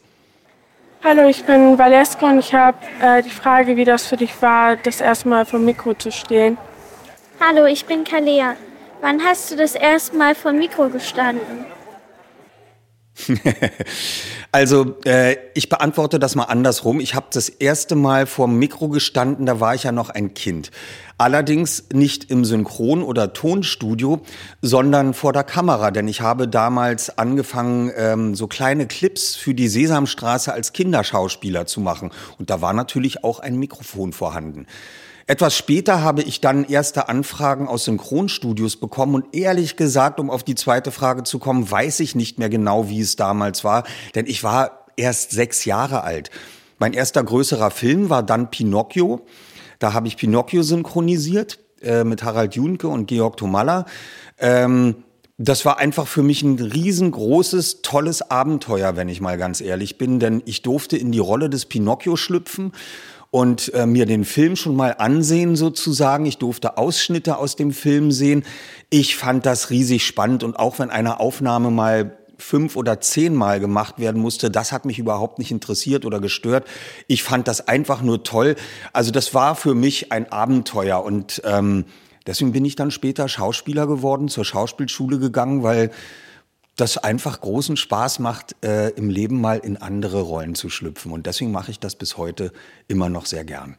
Hallo, 1.03 1.29
ich 1.29 1.45
bin 1.45 1.77
Valeska 1.77 2.31
und 2.31 2.39
ich 2.39 2.53
habe 2.53 2.77
äh, 2.99 3.21
die 3.21 3.29
Frage, 3.29 3.77
wie 3.77 3.85
das 3.85 4.07
für 4.07 4.17
dich 4.17 4.41
war, 4.41 4.75
das 4.75 5.01
erste 5.01 5.29
Mal 5.29 5.45
vor 5.45 5.59
dem 5.59 5.65
Mikro 5.65 5.93
zu 5.93 6.11
stehen. 6.11 6.57
Hallo, 7.39 7.67
ich 7.67 7.85
bin 7.85 8.03
Kalea. 8.03 8.55
Wann 9.01 9.23
hast 9.23 9.51
du 9.51 9.55
das 9.55 9.75
erste 9.75 10.17
Mal 10.17 10.33
vor 10.33 10.51
dem 10.51 10.59
Mikro 10.59 10.89
gestanden? 10.89 11.65
also, 14.51 14.97
äh, 15.05 15.37
ich 15.53 15.69
beantworte 15.69 16.19
das 16.19 16.35
mal 16.35 16.45
andersrum. 16.45 16.99
Ich 16.99 17.15
habe 17.15 17.27
das 17.31 17.49
erste 17.49 17.95
Mal 17.95 18.25
vor 18.25 18.47
dem 18.47 18.59
Mikro 18.59 18.89
gestanden, 18.89 19.45
da 19.45 19.59
war 19.59 19.75
ich 19.75 19.83
ja 19.83 19.91
noch 19.91 20.09
ein 20.09 20.33
Kind. 20.33 20.71
Allerdings 21.17 21.83
nicht 21.91 22.31
im 22.31 22.45
Synchron- 22.45 23.03
oder 23.03 23.33
Tonstudio, 23.33 24.21
sondern 24.61 25.13
vor 25.13 25.33
der 25.33 25.43
Kamera, 25.43 25.91
denn 25.91 26.07
ich 26.07 26.21
habe 26.21 26.47
damals 26.47 27.17
angefangen, 27.17 27.91
ähm, 27.97 28.35
so 28.35 28.47
kleine 28.47 28.87
Clips 28.87 29.35
für 29.35 29.53
die 29.53 29.67
Sesamstraße 29.67 30.53
als 30.53 30.71
Kinderschauspieler 30.71 31.65
zu 31.65 31.81
machen. 31.81 32.11
Und 32.37 32.49
da 32.49 32.61
war 32.61 32.73
natürlich 32.73 33.23
auch 33.23 33.39
ein 33.39 33.57
Mikrofon 33.57 34.13
vorhanden. 34.13 34.65
Etwas 35.29 35.55
später 35.55 36.01
habe 36.01 36.23
ich 36.23 36.41
dann 36.41 36.63
erste 36.63 37.07
Anfragen 37.07 37.67
aus 37.67 37.85
Synchronstudios 37.85 38.77
bekommen 38.77 39.13
und 39.13 39.35
ehrlich 39.35 39.75
gesagt, 39.75 40.19
um 40.19 40.31
auf 40.31 40.43
die 40.43 40.55
zweite 40.55 40.89
Frage 40.89 41.21
zu 41.21 41.37
kommen, 41.37 41.69
weiß 41.69 41.99
ich 41.99 42.15
nicht 42.15 42.39
mehr 42.39 42.49
genau, 42.49 42.89
wie 42.89 42.99
es 42.99 43.15
damals 43.15 43.63
war, 43.63 43.83
denn 44.15 44.25
ich 44.25 44.43
war 44.43 44.87
erst 44.95 45.29
sechs 45.29 45.65
Jahre 45.65 46.01
alt. 46.03 46.31
Mein 46.79 46.93
erster 46.93 47.23
größerer 47.23 47.69
Film 47.69 48.09
war 48.09 48.23
dann 48.23 48.49
Pinocchio. 48.49 49.21
Da 49.77 49.93
habe 49.93 50.07
ich 50.07 50.17
Pinocchio 50.17 50.63
synchronisiert 50.63 51.59
äh, 51.83 52.03
mit 52.03 52.23
Harald 52.23 52.55
Junke 52.55 52.87
und 52.87 53.05
Georg 53.05 53.37
Tomalla. 53.37 53.85
Ähm, 54.39 55.03
das 55.37 55.63
war 55.63 55.77
einfach 55.77 56.07
für 56.07 56.23
mich 56.23 56.41
ein 56.41 56.57
riesengroßes, 56.57 57.83
tolles 57.83 58.31
Abenteuer, 58.31 58.95
wenn 58.95 59.07
ich 59.09 59.21
mal 59.21 59.37
ganz 59.37 59.61
ehrlich 59.61 59.99
bin, 59.99 60.19
denn 60.19 60.41
ich 60.45 60.63
durfte 60.63 60.97
in 60.97 61.11
die 61.11 61.19
Rolle 61.19 61.51
des 61.51 61.67
Pinocchio 61.67 62.15
schlüpfen 62.15 62.73
und 63.31 63.73
äh, 63.73 63.85
mir 63.85 64.05
den 64.05 64.25
Film 64.25 64.55
schon 64.55 64.75
mal 64.75 64.95
ansehen 64.97 65.55
sozusagen. 65.55 66.25
Ich 66.25 66.37
durfte 66.37 66.77
Ausschnitte 66.77 67.37
aus 67.37 67.55
dem 67.55 67.71
Film 67.71 68.11
sehen. 68.11 68.43
Ich 68.89 69.15
fand 69.15 69.45
das 69.45 69.69
riesig 69.69 70.05
spannend 70.05 70.43
und 70.43 70.57
auch 70.57 70.79
wenn 70.79 70.89
eine 70.89 71.19
Aufnahme 71.19 71.69
mal 71.69 72.17
fünf 72.39 72.75
oder 72.75 73.01
zehnmal 73.01 73.59
gemacht 73.59 73.99
werden 73.99 74.21
musste, 74.21 74.49
das 74.49 74.71
hat 74.71 74.85
mich 74.85 74.97
überhaupt 74.97 75.39
nicht 75.39 75.51
interessiert 75.51 76.05
oder 76.05 76.19
gestört. 76.19 76.65
Ich 77.07 77.21
fand 77.21 77.47
das 77.47 77.67
einfach 77.67 78.01
nur 78.01 78.23
toll. 78.23 78.55
Also 78.93 79.11
das 79.11 79.33
war 79.33 79.55
für 79.55 79.75
mich 79.75 80.11
ein 80.11 80.31
Abenteuer 80.31 81.03
und 81.03 81.41
ähm, 81.45 81.85
deswegen 82.25 82.53
bin 82.53 82.65
ich 82.65 82.75
dann 82.75 82.91
später 82.91 83.27
Schauspieler 83.27 83.87
geworden, 83.87 84.29
zur 84.29 84.45
Schauspielschule 84.45 85.19
gegangen, 85.19 85.63
weil 85.63 85.91
das 86.79 86.97
einfach 86.97 87.41
großen 87.41 87.77
Spaß 87.77 88.19
macht, 88.19 88.55
äh, 88.63 88.89
im 88.89 89.09
Leben 89.09 89.41
mal 89.41 89.59
in 89.59 89.77
andere 89.77 90.21
Rollen 90.21 90.55
zu 90.55 90.69
schlüpfen. 90.69 91.11
Und 91.11 91.25
deswegen 91.25 91.51
mache 91.51 91.71
ich 91.71 91.79
das 91.79 91.95
bis 91.95 92.17
heute 92.17 92.51
immer 92.87 93.09
noch 93.09 93.25
sehr 93.25 93.43
gern. 93.43 93.77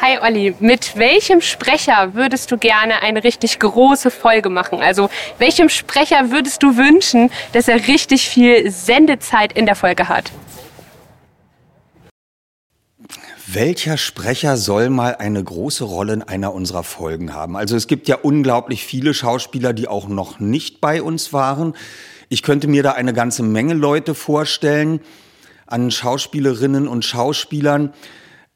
Hi 0.00 0.18
Olli, 0.20 0.54
mit 0.58 0.96
welchem 0.96 1.40
Sprecher 1.40 2.14
würdest 2.14 2.50
du 2.50 2.58
gerne 2.58 3.02
eine 3.02 3.22
richtig 3.22 3.58
große 3.58 4.10
Folge 4.10 4.48
machen? 4.48 4.80
Also 4.80 5.10
welchem 5.38 5.68
Sprecher 5.68 6.30
würdest 6.30 6.62
du 6.62 6.76
wünschen, 6.76 7.30
dass 7.52 7.68
er 7.68 7.86
richtig 7.86 8.28
viel 8.28 8.70
Sendezeit 8.70 9.52
in 9.52 9.66
der 9.66 9.76
Folge 9.76 10.08
hat? 10.08 10.32
Welcher 13.54 13.98
Sprecher 13.98 14.56
soll 14.56 14.88
mal 14.88 15.16
eine 15.16 15.44
große 15.44 15.84
Rolle 15.84 16.14
in 16.14 16.22
einer 16.22 16.54
unserer 16.54 16.84
Folgen 16.84 17.34
haben? 17.34 17.54
Also 17.54 17.76
es 17.76 17.86
gibt 17.86 18.08
ja 18.08 18.16
unglaublich 18.16 18.86
viele 18.86 19.12
Schauspieler, 19.12 19.74
die 19.74 19.88
auch 19.88 20.08
noch 20.08 20.40
nicht 20.40 20.80
bei 20.80 21.02
uns 21.02 21.34
waren. 21.34 21.74
Ich 22.30 22.42
könnte 22.42 22.66
mir 22.66 22.82
da 22.82 22.92
eine 22.92 23.12
ganze 23.12 23.42
Menge 23.42 23.74
Leute 23.74 24.14
vorstellen 24.14 25.00
an 25.66 25.90
Schauspielerinnen 25.90 26.88
und 26.88 27.04
Schauspielern. 27.04 27.92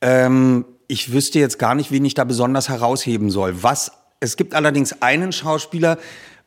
Ähm, 0.00 0.64
ich 0.88 1.12
wüsste 1.12 1.40
jetzt 1.40 1.58
gar 1.58 1.74
nicht, 1.74 1.90
wen 1.90 2.04
ich 2.06 2.14
da 2.14 2.24
besonders 2.24 2.70
herausheben 2.70 3.28
soll. 3.30 3.62
Was? 3.62 3.92
Es 4.20 4.38
gibt 4.38 4.54
allerdings 4.54 5.02
einen 5.02 5.32
Schauspieler, 5.32 5.98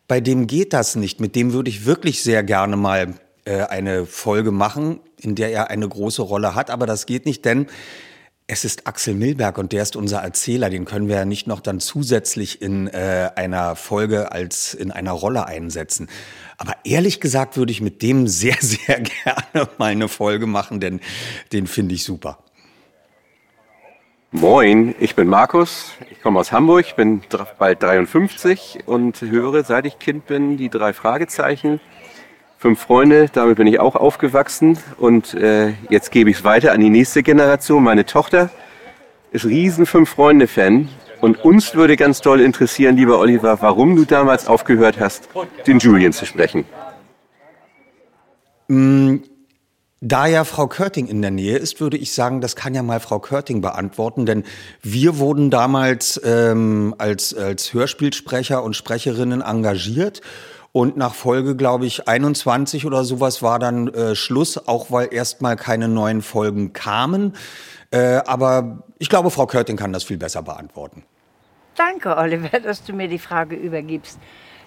bei 0.08 0.22
dem 0.22 0.48
geht 0.48 0.74
das 0.74 0.96
nicht. 0.96 1.20
Mit 1.20 1.36
dem 1.36 1.54
würde 1.54 1.70
ich 1.70 1.86
wirklich 1.86 2.24
sehr 2.24 2.42
gerne 2.42 2.78
mal 2.78 3.14
äh, 3.46 3.62
eine 3.62 4.08
Folge 4.08 4.50
machen, 4.50 5.02
in 5.18 5.36
der 5.36 5.52
er 5.52 5.70
eine 5.70 5.88
große 5.88 6.24
Rolle 6.24 6.56
hat. 6.56 6.72
Aber 6.72 6.88
das 6.88 7.06
geht 7.06 7.28
nicht, 7.28 7.46
denn 7.46 7.68
Es 8.52 8.66
ist 8.66 8.88
Axel 8.88 9.14
Milberg 9.14 9.60
und 9.60 9.74
der 9.74 9.84
ist 9.84 9.96
unser 9.96 10.22
Erzähler. 10.22 10.72
Den 10.72 10.84
können 10.84 11.08
wir 11.08 11.18
ja 11.18 11.26
nicht 11.26 11.46
noch 11.46 11.60
dann 11.60 11.80
zusätzlich 11.80 12.64
in 12.64 12.88
äh, 12.88 13.30
einer 13.36 13.76
Folge 13.76 14.32
als 14.32 14.74
in 14.74 14.92
einer 14.92 15.12
Rolle 15.12 15.46
einsetzen. 15.46 16.10
Aber 16.58 16.74
ehrlich 16.84 17.20
gesagt 17.20 17.58
würde 17.58 17.72
ich 17.72 17.80
mit 17.80 18.02
dem 18.02 18.28
sehr, 18.28 18.58
sehr 18.60 19.02
gerne 19.02 19.70
mal 19.78 19.92
eine 19.92 20.08
Folge 20.08 20.48
machen, 20.48 20.80
denn 20.80 21.00
den 21.54 21.68
finde 21.68 21.94
ich 21.94 22.04
super. 22.04 22.40
Moin, 24.32 24.96
ich 25.00 25.14
bin 25.16 25.28
Markus, 25.28 25.92
ich 26.10 26.20
komme 26.20 26.40
aus 26.40 26.52
Hamburg, 26.52 26.96
bin 26.96 27.22
bald 27.60 27.84
53 27.84 28.80
und 28.88 29.22
höre, 29.22 29.64
seit 29.64 29.86
ich 29.86 30.00
Kind 30.00 30.26
bin, 30.26 30.58
die 30.58 30.70
drei 30.70 30.94
Fragezeichen. 30.94 31.80
Fünf 32.62 32.82
Freunde, 32.82 33.28
damit 33.32 33.56
bin 33.56 33.68
ich 33.68 33.80
auch 33.80 33.96
aufgewachsen 33.96 34.78
und 34.98 35.34
äh, 35.34 35.76
jetzt 35.90 36.12
gebe 36.12 36.30
ich 36.30 36.40
es 36.40 36.44
weiter 36.44 36.74
an 36.74 36.82
die 36.82 36.90
nächste 36.90 37.24
Generation. 37.24 37.82
Meine 37.82 38.06
Tochter 38.06 38.50
ist 39.32 39.46
riesen 39.46 39.86
Fünf 39.86 40.10
Freunde-Fan 40.10 40.90
und 41.22 41.46
uns 41.46 41.74
würde 41.74 41.96
ganz 41.96 42.20
toll 42.20 42.42
interessieren, 42.42 42.98
lieber 42.98 43.18
Oliver, 43.18 43.62
warum 43.62 43.96
du 43.96 44.04
damals 44.04 44.46
aufgehört 44.46 45.00
hast, 45.00 45.30
den 45.68 45.80
Julian 45.80 46.12
zu 46.12 46.26
sprechen. 46.26 46.66
Mm, 48.68 49.20
Da 50.02 50.28
ja 50.28 50.44
Frau 50.44 50.68
Körting 50.68 51.08
in 51.08 51.22
der 51.22 51.32
Nähe 51.32 51.58
ist, 51.58 51.80
würde 51.80 51.96
ich 51.96 52.12
sagen, 52.14 52.42
das 52.42 52.58
kann 52.58 52.76
ja 52.76 52.84
mal 52.84 53.00
Frau 53.00 53.20
Körting 53.20 53.62
beantworten, 53.62 54.26
denn 54.26 54.44
wir 54.82 55.18
wurden 55.18 55.50
damals 55.50 56.20
ähm, 56.26 56.94
als, 56.98 57.34
als 57.34 57.74
Hörspielsprecher 57.74 58.62
und 58.62 58.76
Sprecherinnen 58.76 59.40
engagiert. 59.40 60.20
Und 60.72 60.98
nach 60.98 61.16
Folge, 61.16 61.56
glaube 61.56 61.86
ich, 61.86 62.08
21 62.08 62.86
oder 62.86 63.04
sowas 63.04 63.42
war 63.42 63.60
dann 63.60 63.88
äh, 63.88 64.16
Schluss, 64.16 64.68
auch 64.68 64.92
weil 64.92 65.12
erstmal 65.12 65.56
keine 65.56 65.88
neuen 65.88 66.22
Folgen 66.22 66.74
kamen. 66.74 67.36
Äh, 67.92 68.22
aber 68.26 68.84
ich 69.00 69.10
glaube, 69.10 69.32
Frau 69.32 69.48
Körting 69.48 69.78
kann 69.78 69.94
das 69.94 70.04
viel 70.04 70.18
besser 70.18 70.44
beantworten. 70.44 71.04
Danke, 71.76 72.18
Oliver, 72.18 72.60
dass 72.60 72.84
du 72.84 72.94
mir 72.94 73.08
die 73.08 73.20
Frage 73.20 73.56
übergibst. 73.56 74.20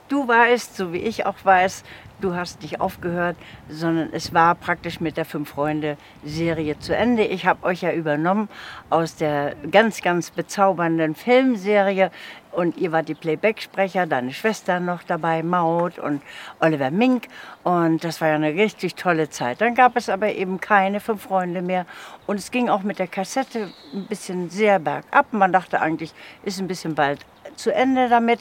Du 0.08 0.26
weißt, 0.26 0.76
so 0.76 0.92
wie 0.92 0.98
ich 0.98 1.24
auch 1.24 1.36
weiß, 1.44 1.84
du 2.22 2.34
hast 2.34 2.62
nicht 2.62 2.80
aufgehört, 2.80 3.36
sondern 3.68 4.10
es 4.12 4.32
war 4.32 4.54
praktisch 4.54 5.00
mit 5.00 5.16
der 5.16 5.24
Fünf-Freunde-Serie 5.24 6.78
zu 6.78 6.96
Ende. 6.96 7.24
Ich 7.24 7.46
habe 7.46 7.64
euch 7.64 7.82
ja 7.82 7.92
übernommen 7.92 8.48
aus 8.90 9.16
der 9.16 9.54
ganz, 9.70 10.00
ganz 10.02 10.30
bezaubernden 10.30 11.14
Filmserie 11.14 12.10
und 12.52 12.76
ihr 12.76 12.92
wart 12.92 13.08
die 13.08 13.14
Playback-Sprecher, 13.14 14.06
deine 14.06 14.32
Schwester 14.32 14.78
noch 14.78 15.02
dabei, 15.02 15.42
Maud 15.42 15.98
und 15.98 16.22
Oliver 16.60 16.90
Mink 16.90 17.28
und 17.64 18.04
das 18.04 18.20
war 18.20 18.28
ja 18.28 18.34
eine 18.34 18.54
richtig 18.54 18.94
tolle 18.94 19.30
Zeit. 19.30 19.60
Dann 19.60 19.74
gab 19.74 19.96
es 19.96 20.08
aber 20.08 20.32
eben 20.32 20.60
keine 20.60 21.00
Fünf 21.00 21.22
Freunde 21.22 21.62
mehr 21.62 21.86
und 22.26 22.38
es 22.38 22.50
ging 22.50 22.68
auch 22.68 22.82
mit 22.82 22.98
der 22.98 23.08
Kassette 23.08 23.70
ein 23.94 24.06
bisschen 24.06 24.50
sehr 24.50 24.78
bergab. 24.78 25.32
Man 25.32 25.52
dachte 25.52 25.80
eigentlich, 25.80 26.12
ist 26.44 26.60
ein 26.60 26.68
bisschen 26.68 26.94
bald 26.94 27.24
zu 27.56 27.74
Ende 27.74 28.08
damit. 28.08 28.40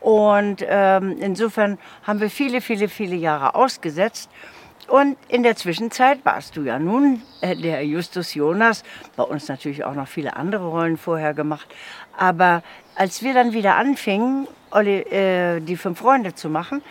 Und 0.00 0.64
ähm, 0.66 1.16
insofern 1.20 1.78
haben 2.04 2.20
wir 2.20 2.30
viele, 2.30 2.60
viele, 2.60 2.88
viele 2.88 3.16
Jahre 3.16 3.54
ausgesetzt. 3.54 4.30
Und 4.88 5.16
in 5.28 5.42
der 5.42 5.56
Zwischenzeit 5.56 6.24
warst 6.24 6.56
du 6.56 6.62
ja 6.62 6.78
nun 6.78 7.22
äh, 7.42 7.54
der 7.54 7.84
Justus 7.84 8.34
Jonas, 8.34 8.82
bei 9.16 9.22
uns 9.22 9.48
natürlich 9.48 9.84
auch 9.84 9.94
noch 9.94 10.08
viele 10.08 10.36
andere 10.36 10.66
Rollen 10.66 10.96
vorher 10.96 11.34
gemacht. 11.34 11.68
Aber 12.16 12.62
als 12.96 13.22
wir 13.22 13.34
dann 13.34 13.52
wieder 13.52 13.76
anfingen, 13.76 14.48
Olli, 14.72 15.00
äh, 15.00 15.60
die 15.60 15.76
fünf 15.76 15.98
Freunde 15.98 16.34
zu 16.34 16.48
machen, 16.48 16.82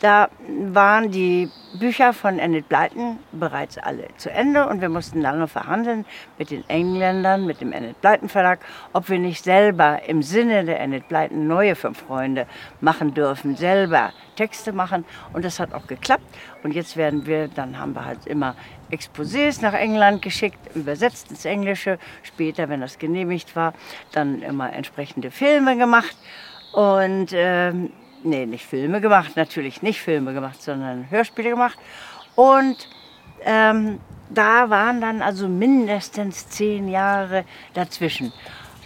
da 0.00 0.30
waren 0.72 1.10
die 1.10 1.50
Bücher 1.78 2.12
von 2.12 2.38
Enid 2.38 2.68
Blyton 2.68 3.18
bereits 3.32 3.78
alle 3.78 4.08
zu 4.16 4.30
Ende 4.30 4.66
und 4.66 4.80
wir 4.80 4.88
mussten 4.88 5.20
lange 5.20 5.46
verhandeln 5.46 6.04
mit 6.38 6.50
den 6.50 6.68
Engländern, 6.68 7.46
mit 7.46 7.60
dem 7.60 7.72
Enid 7.72 8.00
Blyton 8.00 8.28
Verlag, 8.28 8.60
ob 8.92 9.08
wir 9.08 9.18
nicht 9.18 9.44
selber 9.44 10.00
im 10.06 10.22
Sinne 10.22 10.64
der 10.64 10.80
Enid 10.80 11.06
Blyton 11.08 11.46
neue 11.46 11.76
Fünf 11.76 11.98
Freunde 11.98 12.46
machen 12.80 13.14
dürfen, 13.14 13.56
selber 13.56 14.12
Texte 14.36 14.72
machen. 14.72 15.04
Und 15.34 15.44
das 15.44 15.60
hat 15.60 15.74
auch 15.74 15.86
geklappt. 15.86 16.24
Und 16.62 16.74
jetzt 16.74 16.96
werden 16.96 17.26
wir, 17.26 17.48
dann 17.48 17.78
haben 17.78 17.94
wir 17.94 18.06
halt 18.06 18.26
immer 18.26 18.56
Exposés 18.90 19.60
nach 19.60 19.74
England 19.74 20.22
geschickt, 20.22 20.58
übersetzt 20.74 21.30
ins 21.30 21.44
Englische, 21.44 21.98
später, 22.22 22.68
wenn 22.70 22.80
das 22.80 22.98
genehmigt 22.98 23.54
war, 23.54 23.74
dann 24.12 24.40
immer 24.42 24.72
entsprechende 24.72 25.30
Filme 25.30 25.76
gemacht. 25.76 26.16
Und 26.72 27.28
ähm, 27.32 27.92
nee, 28.22 28.46
nicht 28.46 28.66
Filme 28.66 29.00
gemacht, 29.00 29.36
natürlich 29.36 29.82
nicht 29.82 30.00
Filme 30.00 30.32
gemacht, 30.32 30.62
sondern 30.62 31.10
Hörspiele 31.10 31.50
gemacht. 31.50 31.78
Und 32.34 32.88
ähm, 33.44 34.00
da 34.28 34.70
waren 34.70 35.00
dann 35.00 35.22
also 35.22 35.48
mindestens 35.48 36.48
zehn 36.48 36.88
Jahre 36.88 37.44
dazwischen. 37.74 38.32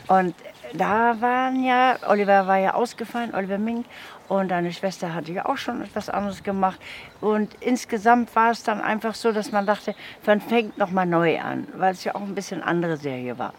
Und 0.09 0.35
da 0.73 1.21
waren 1.21 1.65
ja, 1.65 1.97
Oliver 2.09 2.47
war 2.47 2.59
ja 2.59 2.75
ausgefallen, 2.75 3.35
Oliver 3.35 3.59
Mink, 3.59 3.87
und 4.29 4.49
deine 4.49 4.73
Schwester 4.73 5.13
hatte 5.13 5.33
ja 5.33 5.45
auch 5.45 5.59
schon 5.59 5.83
etwas 5.83 6.09
anderes 6.09 6.43
gemacht. 6.43 6.81
Und 7.21 7.55
insgesamt 7.61 8.35
war 8.35 8.53
es 8.53 8.63
dann 8.63 8.81
einfach 8.81 9.15
so, 9.15 9.33
dass 9.33 9.53
man 9.53 9.67
dachte, 9.67 9.95
man 10.25 10.41
fängt 10.41 10.79
nochmal 10.79 11.07
neu 11.07 11.39
an, 11.39 11.69
weil 11.77 11.93
es 11.93 12.05
ja 12.05 12.15
auch 12.15 12.23
ein 12.23 12.35
bisschen 12.35 12.63
andere 12.63 12.97
Serie 12.97 13.39
war. 13.39 13.53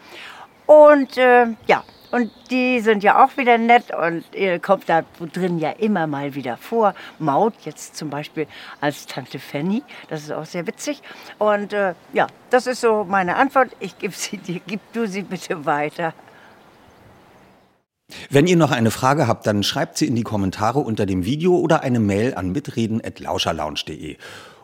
Und 0.65 1.17
äh, 1.17 1.47
ja, 1.67 1.83
und 2.15 2.31
die 2.49 2.79
sind 2.79 3.03
ja 3.03 3.21
auch 3.21 3.35
wieder 3.35 3.57
nett 3.57 3.93
und 3.93 4.23
ihr 4.33 4.59
kommt 4.59 4.87
da 4.87 5.03
drin 5.33 5.59
ja 5.59 5.71
immer 5.71 6.07
mal 6.07 6.33
wieder 6.33 6.55
vor. 6.55 6.95
Maud 7.19 7.53
jetzt 7.65 7.97
zum 7.97 8.09
Beispiel 8.09 8.47
als 8.79 9.05
Tante 9.05 9.37
Fanny, 9.37 9.83
das 10.07 10.23
ist 10.23 10.31
auch 10.31 10.45
sehr 10.45 10.65
witzig. 10.65 11.01
Und 11.39 11.73
äh, 11.73 11.93
ja, 12.13 12.27
das 12.51 12.67
ist 12.67 12.79
so 12.79 13.03
meine 13.03 13.35
Antwort. 13.35 13.71
Ich 13.81 13.99
gebe 13.99 14.13
sie 14.13 14.37
dir, 14.37 14.61
gib 14.65 14.79
du 14.93 15.07
sie 15.07 15.23
bitte 15.23 15.65
weiter. 15.65 16.13
Wenn 18.29 18.47
ihr 18.47 18.55
noch 18.55 18.71
eine 18.71 18.91
Frage 18.91 19.27
habt, 19.27 19.45
dann 19.45 19.61
schreibt 19.61 19.97
sie 19.97 20.07
in 20.07 20.15
die 20.15 20.23
Kommentare 20.23 20.79
unter 20.79 21.05
dem 21.05 21.25
Video 21.25 21.57
oder 21.57 21.81
eine 21.81 21.99
Mail 21.99 22.33
an 22.35 22.53
mitreden.lauscherlounge.de. 22.53 24.15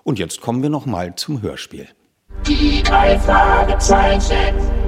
Und 0.04 0.20
jetzt 0.20 0.40
kommen 0.40 0.64
wir 0.64 0.70
noch 0.70 0.86
mal 0.86 1.16
zum 1.16 1.42
Hörspiel. 1.42 1.90
Die 2.48 2.82
drei 2.82 3.20
Fragezeichen. 3.20 4.81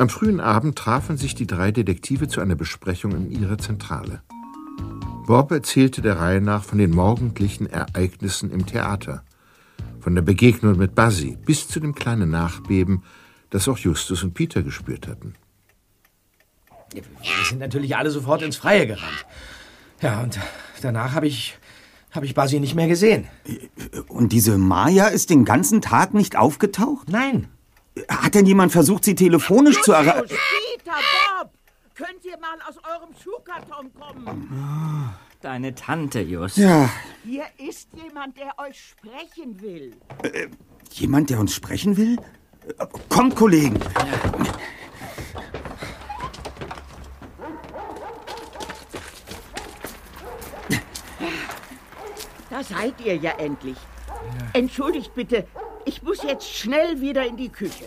Am 0.00 0.08
frühen 0.08 0.40
Abend 0.40 0.78
trafen 0.78 1.18
sich 1.18 1.34
die 1.34 1.46
drei 1.46 1.72
Detektive 1.72 2.26
zu 2.26 2.40
einer 2.40 2.54
Besprechung 2.54 3.12
in 3.12 3.30
ihrer 3.30 3.58
Zentrale. 3.58 4.22
Bob 5.26 5.50
erzählte 5.50 6.00
der 6.00 6.18
Reihe 6.18 6.40
nach 6.40 6.64
von 6.64 6.78
den 6.78 6.90
morgendlichen 6.90 7.66
Ereignissen 7.66 8.50
im 8.50 8.64
Theater, 8.64 9.22
von 10.00 10.14
der 10.14 10.22
Begegnung 10.22 10.78
mit 10.78 10.94
Buzzy 10.94 11.36
bis 11.44 11.68
zu 11.68 11.80
dem 11.80 11.94
kleinen 11.94 12.30
Nachbeben, 12.30 13.02
das 13.50 13.68
auch 13.68 13.76
Justus 13.76 14.22
und 14.22 14.32
Peter 14.32 14.62
gespürt 14.62 15.06
hatten. 15.06 15.34
Wir 16.94 17.02
sind 17.46 17.58
natürlich 17.58 17.94
alle 17.94 18.10
sofort 18.10 18.40
ins 18.40 18.56
Freie 18.56 18.86
gerannt. 18.86 19.26
Ja, 20.00 20.22
und 20.22 20.38
danach 20.80 21.12
habe 21.12 21.26
ich, 21.26 21.58
habe 22.10 22.24
ich 22.24 22.34
Basi 22.34 22.58
nicht 22.58 22.74
mehr 22.74 22.88
gesehen. 22.88 23.28
Und 24.08 24.32
diese 24.32 24.56
Maya 24.56 25.08
ist 25.08 25.28
den 25.28 25.44
ganzen 25.44 25.82
Tag 25.82 26.14
nicht 26.14 26.36
aufgetaucht? 26.36 27.10
Nein. 27.10 27.48
Hat 28.08 28.34
denn 28.34 28.46
jemand 28.46 28.72
versucht, 28.72 29.04
sie 29.04 29.14
telefonisch 29.14 29.80
zu 29.82 29.92
erreichen? 29.92 30.28
Peter, 30.28 30.92
Bob, 31.40 31.52
könnt 31.94 32.24
ihr 32.24 32.38
mal 32.38 32.56
aus 32.68 32.76
eurem 32.78 33.14
Schuhkarton 33.22 33.92
kommen? 33.94 35.14
Deine 35.40 35.74
Tante, 35.74 36.20
Just. 36.20 36.56
Ja, 36.58 36.88
Hier 37.24 37.44
ist 37.58 37.88
jemand, 37.94 38.36
der 38.36 38.58
euch 38.58 38.90
sprechen 38.90 39.60
will. 39.60 39.96
jemand, 40.92 41.30
der 41.30 41.40
uns 41.40 41.54
sprechen 41.54 41.96
will? 41.96 42.18
Äh, 42.78 42.86
Kommt, 43.08 43.34
Kollegen. 43.36 43.78
Da 52.48 52.62
seid 52.62 52.94
ihr 53.04 53.16
ja 53.16 53.32
endlich. 53.32 53.76
Entschuldigt 54.52 55.14
bitte, 55.14 55.46
ich 55.90 56.02
muss 56.02 56.22
jetzt 56.22 56.48
schnell 56.48 57.00
wieder 57.00 57.26
in 57.26 57.36
die 57.36 57.48
Küche. 57.48 57.84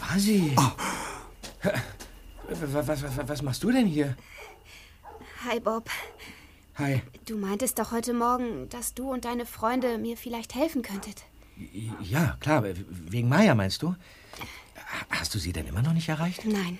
Basi. 0.00 0.54
Was, 2.48 2.86
was, 2.86 3.02
was, 3.02 3.28
was 3.28 3.42
machst 3.42 3.62
du 3.64 3.72
denn 3.72 3.86
hier? 3.86 4.16
Hi 5.44 5.58
Bob. 5.58 5.90
Hi. 6.76 7.02
Du 7.26 7.36
meintest 7.36 7.80
doch 7.80 7.90
heute 7.90 8.12
Morgen, 8.12 8.68
dass 8.68 8.94
du 8.94 9.10
und 9.10 9.24
deine 9.24 9.46
Freunde 9.46 9.98
mir 9.98 10.16
vielleicht 10.16 10.54
helfen 10.54 10.82
könntet. 10.82 11.24
Ja, 12.00 12.36
klar, 12.38 12.62
wegen 12.62 13.28
Maya 13.28 13.56
meinst 13.56 13.82
du? 13.82 13.96
Hast 15.10 15.34
du 15.34 15.40
sie 15.40 15.52
denn 15.52 15.66
immer 15.66 15.82
noch 15.82 15.92
nicht 15.92 16.08
erreicht? 16.08 16.44
Nein. 16.44 16.78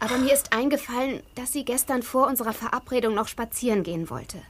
Aber 0.00 0.16
mir 0.16 0.32
ist 0.32 0.54
eingefallen, 0.54 1.20
dass 1.34 1.52
sie 1.52 1.66
gestern 1.66 2.02
vor 2.02 2.28
unserer 2.28 2.54
Verabredung 2.54 3.14
noch 3.14 3.28
spazieren 3.28 3.82
gehen 3.82 4.08
wollte, 4.08 4.40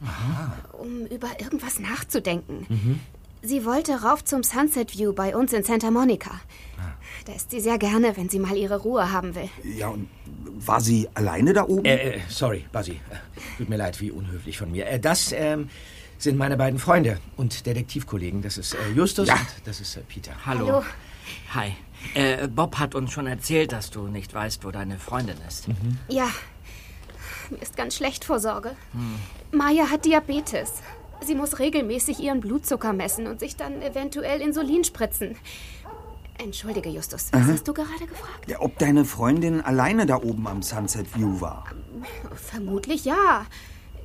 um 0.72 1.06
über 1.06 1.40
irgendwas 1.40 1.80
nachzudenken. 1.80 2.66
Mhm. 2.68 3.00
Sie 3.42 3.64
wollte 3.64 4.02
rauf 4.02 4.24
zum 4.24 4.42
Sunset 4.42 4.96
View 4.96 5.12
bei 5.12 5.36
uns 5.36 5.52
in 5.52 5.62
Santa 5.64 5.90
Monica. 5.90 6.40
Da 7.24 7.32
ist 7.34 7.50
sie 7.50 7.60
sehr 7.60 7.78
gerne, 7.78 8.16
wenn 8.16 8.28
sie 8.28 8.38
mal 8.38 8.56
ihre 8.56 8.78
Ruhe 8.80 9.12
haben 9.12 9.34
will. 9.34 9.48
Ja, 9.62 9.88
und 9.88 10.08
war 10.66 10.80
sie 10.80 11.08
alleine 11.14 11.52
da 11.52 11.64
oben? 11.64 11.84
Äh, 11.84 12.16
äh, 12.16 12.20
sorry, 12.28 12.64
Basi. 12.72 12.92
Äh, 12.92 12.98
Tut 13.58 13.68
mir 13.68 13.76
leid, 13.76 14.00
wie 14.00 14.10
unhöflich 14.10 14.56
von 14.58 14.70
mir. 14.70 14.86
Äh, 14.86 14.98
das 14.98 15.32
ähm, 15.32 15.68
sind 16.16 16.38
meine 16.38 16.56
beiden 16.56 16.78
Freunde 16.78 17.18
und 17.36 17.66
Detektivkollegen. 17.66 18.40
Das 18.42 18.56
ist 18.56 18.74
äh, 18.74 18.78
Justus 18.94 19.28
Ja. 19.28 19.34
und 19.34 19.46
das 19.66 19.80
ist 19.80 19.96
äh, 19.96 20.00
Peter. 20.08 20.32
Hallo. 20.46 20.82
Hi. 21.54 21.74
Äh, 22.14 22.48
Bob 22.48 22.78
hat 22.78 22.94
uns 22.94 23.12
schon 23.12 23.26
erzählt, 23.26 23.72
dass 23.72 23.90
du 23.90 24.06
nicht 24.06 24.32
weißt, 24.32 24.64
wo 24.64 24.70
deine 24.70 24.98
Freundin 24.98 25.36
ist. 25.46 25.66
Ja, 26.08 26.28
mir 27.50 27.60
ist 27.60 27.76
ganz 27.76 27.94
schlecht 27.96 28.24
vor 28.24 28.40
Sorge. 28.40 28.74
Maya 29.52 29.90
hat 29.90 30.04
Diabetes. 30.06 30.74
Sie 31.20 31.34
muss 31.34 31.58
regelmäßig 31.58 32.20
ihren 32.20 32.40
Blutzucker 32.40 32.92
messen 32.92 33.26
und 33.26 33.40
sich 33.40 33.56
dann 33.56 33.82
eventuell 33.82 34.40
Insulin 34.40 34.84
spritzen. 34.84 35.36
Entschuldige, 36.38 36.88
Justus, 36.88 37.28
was 37.32 37.42
Aha. 37.42 37.52
hast 37.52 37.66
du 37.66 37.74
gerade 37.74 38.06
gefragt? 38.06 38.48
Ja, 38.48 38.60
ob 38.60 38.78
deine 38.78 39.04
Freundin 39.04 39.60
alleine 39.60 40.06
da 40.06 40.16
oben 40.16 40.46
am 40.46 40.62
Sunset 40.62 41.16
View 41.16 41.40
war? 41.40 41.64
Vermutlich 42.36 43.04
ja. 43.04 43.44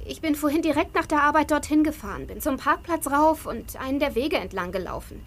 Ich 0.05 0.19
bin 0.19 0.35
vorhin 0.35 0.63
direkt 0.63 0.95
nach 0.95 1.05
der 1.05 1.21
Arbeit 1.21 1.51
dorthin 1.51 1.83
gefahren, 1.83 2.27
bin 2.27 2.41
zum 2.41 2.57
Parkplatz 2.57 3.07
rauf 3.07 3.45
und 3.45 3.79
einen 3.79 3.99
der 3.99 4.15
Wege 4.15 4.37
entlang 4.37 4.71
gelaufen. 4.71 5.21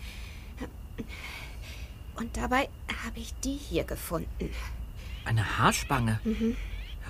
Und 2.17 2.37
dabei 2.37 2.69
habe 3.05 3.19
ich 3.19 3.35
die 3.45 3.55
hier 3.55 3.85
gefunden. 3.85 4.51
Eine 5.25 5.59
Haarspange. 5.59 6.21
Mhm. 6.25 6.57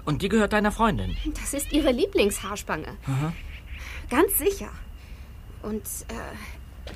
Und 0.04 0.22
die 0.22 0.28
gehört 0.28 0.52
deiner 0.52 0.72
Freundin. 0.72 1.16
Das 1.40 1.54
ist 1.54 1.72
ihre 1.72 1.90
Lieblingshaarspange. 1.90 2.96
Aha. 3.06 3.32
Ganz 4.10 4.38
sicher. 4.38 4.70
Und 5.62 5.82
äh, 6.08 6.92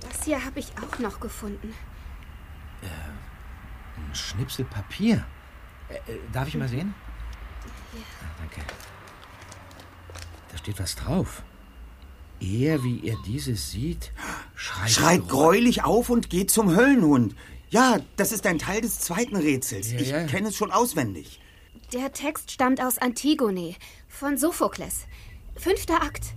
das 0.00 0.24
hier 0.24 0.44
habe 0.44 0.58
ich 0.58 0.72
auch 0.78 0.98
noch 0.98 1.20
gefunden. 1.20 1.74
Ein 4.10 4.14
Schnipsel 4.14 4.64
Papier. 4.64 5.24
Äh, 5.88 6.12
äh, 6.12 6.18
darf 6.32 6.48
ich 6.48 6.56
mal 6.56 6.68
sehen? 6.68 6.94
Ah, 8.22 8.26
danke. 8.38 8.66
Da 10.50 10.58
steht 10.58 10.78
was 10.80 10.96
drauf. 10.96 11.42
Er, 12.40 12.82
wie 12.82 13.06
er 13.06 13.16
dieses 13.26 13.70
sieht, 13.70 14.12
schreit, 14.54 14.90
Schreit 14.90 15.28
gräulich 15.28 15.84
auf 15.84 16.08
und 16.08 16.30
geht 16.30 16.50
zum 16.50 16.74
Höllenhund. 16.74 17.36
Ja, 17.68 17.98
das 18.16 18.32
ist 18.32 18.46
ein 18.46 18.58
Teil 18.58 18.80
des 18.80 18.98
zweiten 18.98 19.36
Rätsels. 19.36 19.92
Ja, 19.92 20.00
ich 20.00 20.08
ja. 20.08 20.24
kenne 20.24 20.48
es 20.48 20.56
schon 20.56 20.72
auswendig. 20.72 21.40
Der 21.92 22.12
Text 22.12 22.50
stammt 22.50 22.80
aus 22.80 22.98
Antigone 22.98 23.74
von 24.08 24.38
Sophokles. 24.38 25.06
Fünfter 25.56 26.02
Akt. 26.02 26.34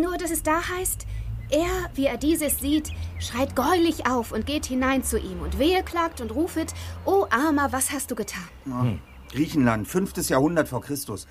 Nur, 0.00 0.16
dass 0.16 0.30
es 0.30 0.42
da 0.42 0.68
heißt, 0.68 1.06
er, 1.50 1.90
wie 1.94 2.06
er 2.06 2.18
dieses 2.18 2.58
sieht, 2.58 2.92
schreit 3.18 3.56
greulich 3.56 4.06
auf 4.06 4.32
und 4.32 4.46
geht 4.46 4.66
hinein 4.66 5.02
zu 5.02 5.18
ihm 5.18 5.40
und 5.40 5.58
wehe 5.58 5.82
klagt 5.82 6.20
und 6.20 6.30
rufet, 6.30 6.74
O 7.04 7.26
Armer, 7.30 7.72
was 7.72 7.90
hast 7.90 8.10
du 8.10 8.14
getan? 8.14 8.48
Ja. 8.66 8.86
Griechenland, 9.32 9.88
5. 9.88 10.28
Jahrhundert 10.28 10.68
vor 10.68 10.82
Christus. 10.82 11.26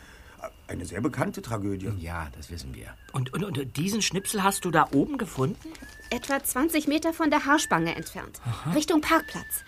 Eine 0.68 0.86
sehr 0.86 1.02
bekannte 1.02 1.42
Tragödie. 1.42 1.92
Ja, 1.98 2.28
das 2.36 2.52
wissen 2.52 2.76
wir. 2.76 2.88
Und, 3.14 3.34
und, 3.34 3.44
und 3.44 3.78
diesen 3.78 4.02
Schnipsel 4.02 4.44
hast 4.44 4.66
du 4.66 4.72
da 4.72 4.88
oben 4.94 5.18
gefunden? 5.18 5.70
Etwa 6.10 6.44
20 6.44 6.88
Meter 6.88 7.14
von 7.14 7.30
der 7.30 7.46
Haarspange 7.46 7.96
entfernt. 7.96 8.42
Richtung 8.76 9.02
Parkplatz. 9.02 9.64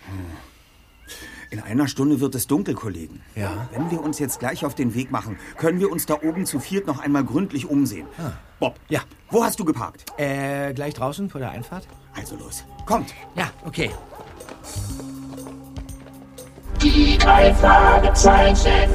In 1.50 1.60
einer 1.60 1.88
Stunde 1.88 2.20
wird 2.20 2.34
es 2.34 2.46
dunkel, 2.46 2.74
Kollegen. 2.74 3.22
Ja. 3.34 3.68
Wenn 3.72 3.90
wir 3.90 4.00
uns 4.00 4.18
jetzt 4.18 4.38
gleich 4.38 4.64
auf 4.64 4.74
den 4.74 4.94
Weg 4.94 5.10
machen, 5.10 5.38
können 5.56 5.80
wir 5.80 5.90
uns 5.90 6.06
da 6.06 6.14
oben 6.22 6.46
zu 6.46 6.60
viert 6.60 6.86
noch 6.86 7.00
einmal 7.00 7.24
gründlich 7.24 7.66
umsehen. 7.66 8.06
Bob, 8.60 8.76
Ja. 8.90 9.00
wo 9.30 9.42
hast 9.42 9.58
du 9.58 9.64
geparkt? 9.64 10.04
Äh, 10.18 10.74
gleich 10.74 10.92
draußen 10.94 11.30
vor 11.30 11.40
der 11.40 11.50
Einfahrt? 11.50 11.86
Also 12.14 12.36
los, 12.36 12.62
kommt. 12.86 13.14
Ja, 13.34 13.50
okay. 13.66 13.90
Die 16.82 17.16
drei 17.18 17.54
Fragezeichen. 17.54 18.90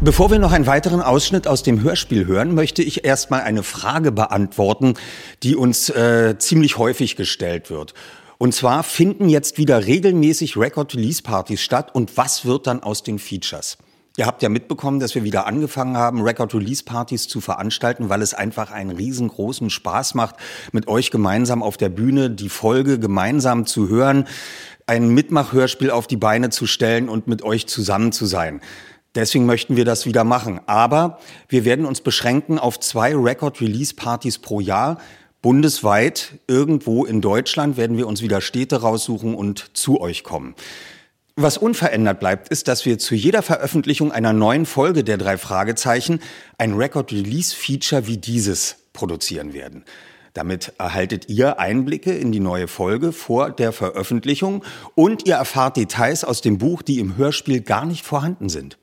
Bevor 0.00 0.30
wir 0.30 0.38
noch 0.38 0.52
einen 0.52 0.66
weiteren 0.66 1.00
Ausschnitt 1.00 1.46
aus 1.46 1.62
dem 1.62 1.82
Hörspiel 1.82 2.26
hören, 2.26 2.54
möchte 2.54 2.82
ich 2.82 3.04
erstmal 3.04 3.40
eine 3.40 3.62
Frage 3.62 4.12
beantworten, 4.12 4.94
die 5.42 5.56
uns 5.56 5.88
äh, 5.88 6.36
ziemlich 6.38 6.76
häufig 6.76 7.16
gestellt 7.16 7.70
wird. 7.70 7.94
Und 8.36 8.54
zwar 8.54 8.82
finden 8.82 9.30
jetzt 9.30 9.56
wieder 9.56 9.86
regelmäßig 9.86 10.58
Record-Release-Partys 10.58 11.62
statt 11.62 11.94
und 11.94 12.16
was 12.18 12.44
wird 12.44 12.66
dann 12.66 12.82
aus 12.82 13.02
den 13.02 13.18
Features? 13.18 13.78
Ihr 14.16 14.26
habt 14.26 14.42
ja 14.42 14.48
mitbekommen, 14.48 15.00
dass 15.00 15.16
wir 15.16 15.24
wieder 15.24 15.44
angefangen 15.48 15.96
haben, 15.96 16.22
Record-Release-Partys 16.22 17.26
zu 17.26 17.40
veranstalten, 17.40 18.10
weil 18.10 18.22
es 18.22 18.32
einfach 18.32 18.70
einen 18.70 18.92
riesengroßen 18.92 19.70
Spaß 19.70 20.14
macht, 20.14 20.36
mit 20.70 20.86
euch 20.86 21.10
gemeinsam 21.10 21.64
auf 21.64 21.76
der 21.76 21.88
Bühne 21.88 22.30
die 22.30 22.48
Folge 22.48 23.00
gemeinsam 23.00 23.66
zu 23.66 23.88
hören, 23.88 24.28
ein 24.86 25.08
Mitmachhörspiel 25.08 25.90
auf 25.90 26.06
die 26.06 26.16
Beine 26.16 26.50
zu 26.50 26.68
stellen 26.68 27.08
und 27.08 27.26
mit 27.26 27.42
euch 27.42 27.66
zusammen 27.66 28.12
zu 28.12 28.24
sein. 28.26 28.60
Deswegen 29.16 29.46
möchten 29.46 29.74
wir 29.74 29.84
das 29.84 30.06
wieder 30.06 30.22
machen. 30.22 30.60
Aber 30.66 31.18
wir 31.48 31.64
werden 31.64 31.84
uns 31.84 32.00
beschränken 32.00 32.60
auf 32.60 32.78
zwei 32.78 33.16
Record-Release-Partys 33.16 34.38
pro 34.38 34.60
Jahr. 34.60 34.98
Bundesweit, 35.42 36.38
irgendwo 36.46 37.04
in 37.04 37.20
Deutschland 37.20 37.76
werden 37.76 37.96
wir 37.96 38.06
uns 38.06 38.22
wieder 38.22 38.40
Städte 38.40 38.80
raussuchen 38.80 39.34
und 39.34 39.76
zu 39.76 40.00
euch 40.00 40.22
kommen. 40.22 40.54
Was 41.36 41.58
unverändert 41.58 42.20
bleibt, 42.20 42.48
ist, 42.50 42.68
dass 42.68 42.86
wir 42.86 43.00
zu 43.00 43.16
jeder 43.16 43.42
Veröffentlichung 43.42 44.12
einer 44.12 44.32
neuen 44.32 44.66
Folge 44.66 45.02
der 45.02 45.18
drei 45.18 45.36
Fragezeichen 45.36 46.20
ein 46.58 46.74
Record-Release-Feature 46.74 48.06
wie 48.06 48.18
dieses 48.18 48.76
produzieren 48.92 49.52
werden. 49.52 49.84
Damit 50.32 50.74
erhaltet 50.78 51.28
ihr 51.28 51.58
Einblicke 51.58 52.12
in 52.12 52.30
die 52.30 52.38
neue 52.38 52.68
Folge 52.68 53.10
vor 53.10 53.50
der 53.50 53.72
Veröffentlichung 53.72 54.64
und 54.94 55.26
ihr 55.26 55.34
erfahrt 55.34 55.76
Details 55.76 56.22
aus 56.22 56.40
dem 56.40 56.58
Buch, 56.58 56.82
die 56.82 57.00
im 57.00 57.16
Hörspiel 57.16 57.62
gar 57.62 57.84
nicht 57.84 58.04
vorhanden 58.04 58.48
sind. 58.48 58.78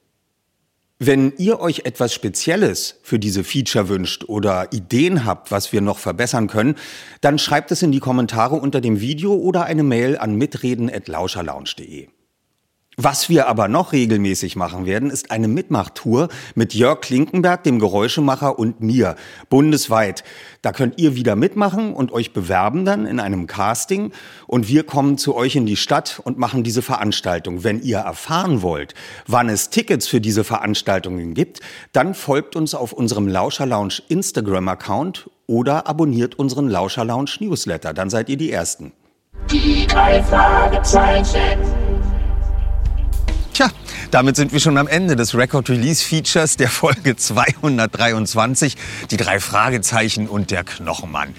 Wenn 1.00 1.32
ihr 1.38 1.62
euch 1.62 1.86
etwas 1.86 2.14
Spezielles 2.14 3.00
für 3.02 3.18
diese 3.18 3.46
Feature 3.46 3.88
wünscht 3.88 4.26
oder 4.28 4.74
Ideen 4.74 5.24
habt, 5.24 5.52
was 5.52 5.72
wir 5.72 5.80
noch 5.80 6.00
verbessern 6.00 6.48
können, 6.48 6.76
dann 7.22 7.40
schreibt 7.40 7.72
es 7.72 7.82
in 7.82 7.94
die 7.94 8.00
Kommentare 8.00 8.56
unter 8.56 8.82
dem 8.82 9.00
Video 9.00 9.34
oder 9.34 9.64
eine 9.64 9.84
Mail 9.84 10.18
an 10.18 10.36
mitreden.lauscherlounge.de. 10.36 12.10
Was 13.04 13.30
wir 13.30 13.48
aber 13.48 13.68
noch 13.68 13.94
regelmäßig 13.94 14.56
machen 14.56 14.86
werden, 14.86 15.10
ist 15.10 15.32
eine 15.32 15.48
Mitmachtour 15.48 16.30
mit 16.54 16.76
Jörg 16.76 17.02
Klinkenberg, 17.02 17.64
dem 17.64 17.80
Geräuschemacher 17.80 18.60
und 18.60 18.82
mir, 18.82 19.16
bundesweit. 19.50 20.24
Da 20.62 20.72
könnt 20.72 21.02
ihr 21.02 21.16
wieder 21.16 21.36
mitmachen 21.36 21.96
und 21.96 22.12
euch 22.12 22.32
bewerben 22.32 22.86
dann 22.86 23.08
in 23.08 23.20
einem 23.20 23.48
Casting 23.48 24.12
und 24.46 24.68
wir 24.68 24.84
kommen 24.84 25.18
zu 25.18 25.36
euch 25.36 25.56
in 25.56 25.66
die 25.66 25.78
Stadt 25.78 26.22
und 26.24 26.38
machen 26.38 26.62
diese 26.62 26.84
Veranstaltung. 26.84 27.64
Wenn 27.64 27.82
ihr 27.82 27.98
erfahren 27.98 28.62
wollt, 28.62 28.94
wann 29.26 29.50
es 29.50 29.72
Tickets 29.72 30.06
für 30.08 30.22
diese 30.22 30.44
Veranstaltungen 30.44 31.34
gibt, 31.34 31.60
dann 31.94 32.14
folgt 32.14 32.56
uns 32.56 32.76
auf 32.76 32.94
unserem 32.94 33.28
Lauscher 33.28 33.66
Lounge 33.66 33.96
Instagram-Account 34.10 35.28
oder 35.48 35.88
abonniert 35.88 36.38
unseren 36.38 36.70
Lauscher 36.70 37.04
Lounge 37.04 37.32
Newsletter, 37.40 37.96
dann 37.96 38.12
seid 38.12 38.30
ihr 38.30 38.38
die 38.38 38.52
Ersten. 38.52 38.92
Die 39.50 39.88
drei 39.88 40.22
Fragezeichen. 40.22 41.81
Damit 44.12 44.36
sind 44.36 44.52
wir 44.52 44.60
schon 44.60 44.78
am 44.78 44.90
Ende 44.90 45.16
des 45.16 45.36
Record 45.36 45.70
Release 45.70 46.04
Features 46.04 46.58
der 46.58 46.68
Folge 46.68 47.16
223, 47.16 48.76
die 49.10 49.16
drei 49.16 49.40
Fragezeichen 49.40 50.28
und 50.28 50.52
der 50.52 50.66
Knochenmann. 50.66 51.34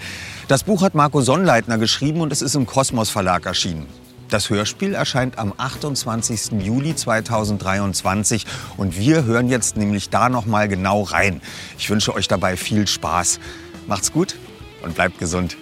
Das 0.47 0.63
Buch 0.63 0.81
hat 0.81 0.95
Marco 0.95 1.21
Sonnleitner 1.21 1.77
geschrieben 1.77 2.21
und 2.21 2.31
es 2.31 2.41
ist 2.41 2.55
im 2.55 2.65
Kosmos 2.65 3.11
Verlag 3.11 3.45
erschienen. 3.45 3.85
Das 4.31 4.49
Hörspiel 4.49 4.95
erscheint 4.95 5.37
am 5.37 5.53
28. 5.55 6.63
Juli 6.63 6.95
2023 6.95 8.47
und 8.77 8.97
wir 8.97 9.23
hören 9.25 9.49
jetzt 9.49 9.77
nämlich 9.77 10.09
da 10.09 10.29
noch 10.29 10.47
mal 10.47 10.67
genau 10.67 11.03
rein. 11.03 11.41
Ich 11.77 11.91
wünsche 11.91 12.15
euch 12.15 12.27
dabei 12.27 12.57
viel 12.57 12.87
Spaß. 12.87 13.39
Macht's 13.85 14.11
gut 14.11 14.35
und 14.81 14.95
bleibt 14.95 15.19
gesund. 15.19 15.57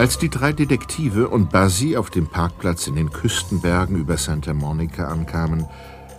Als 0.00 0.16
die 0.16 0.30
drei 0.30 0.54
Detektive 0.54 1.28
und 1.28 1.50
Basi 1.50 1.94
auf 1.98 2.08
dem 2.08 2.26
Parkplatz 2.26 2.86
in 2.86 2.94
den 2.94 3.10
Küstenbergen 3.10 3.96
über 3.96 4.16
Santa 4.16 4.54
Monica 4.54 5.08
ankamen, 5.08 5.66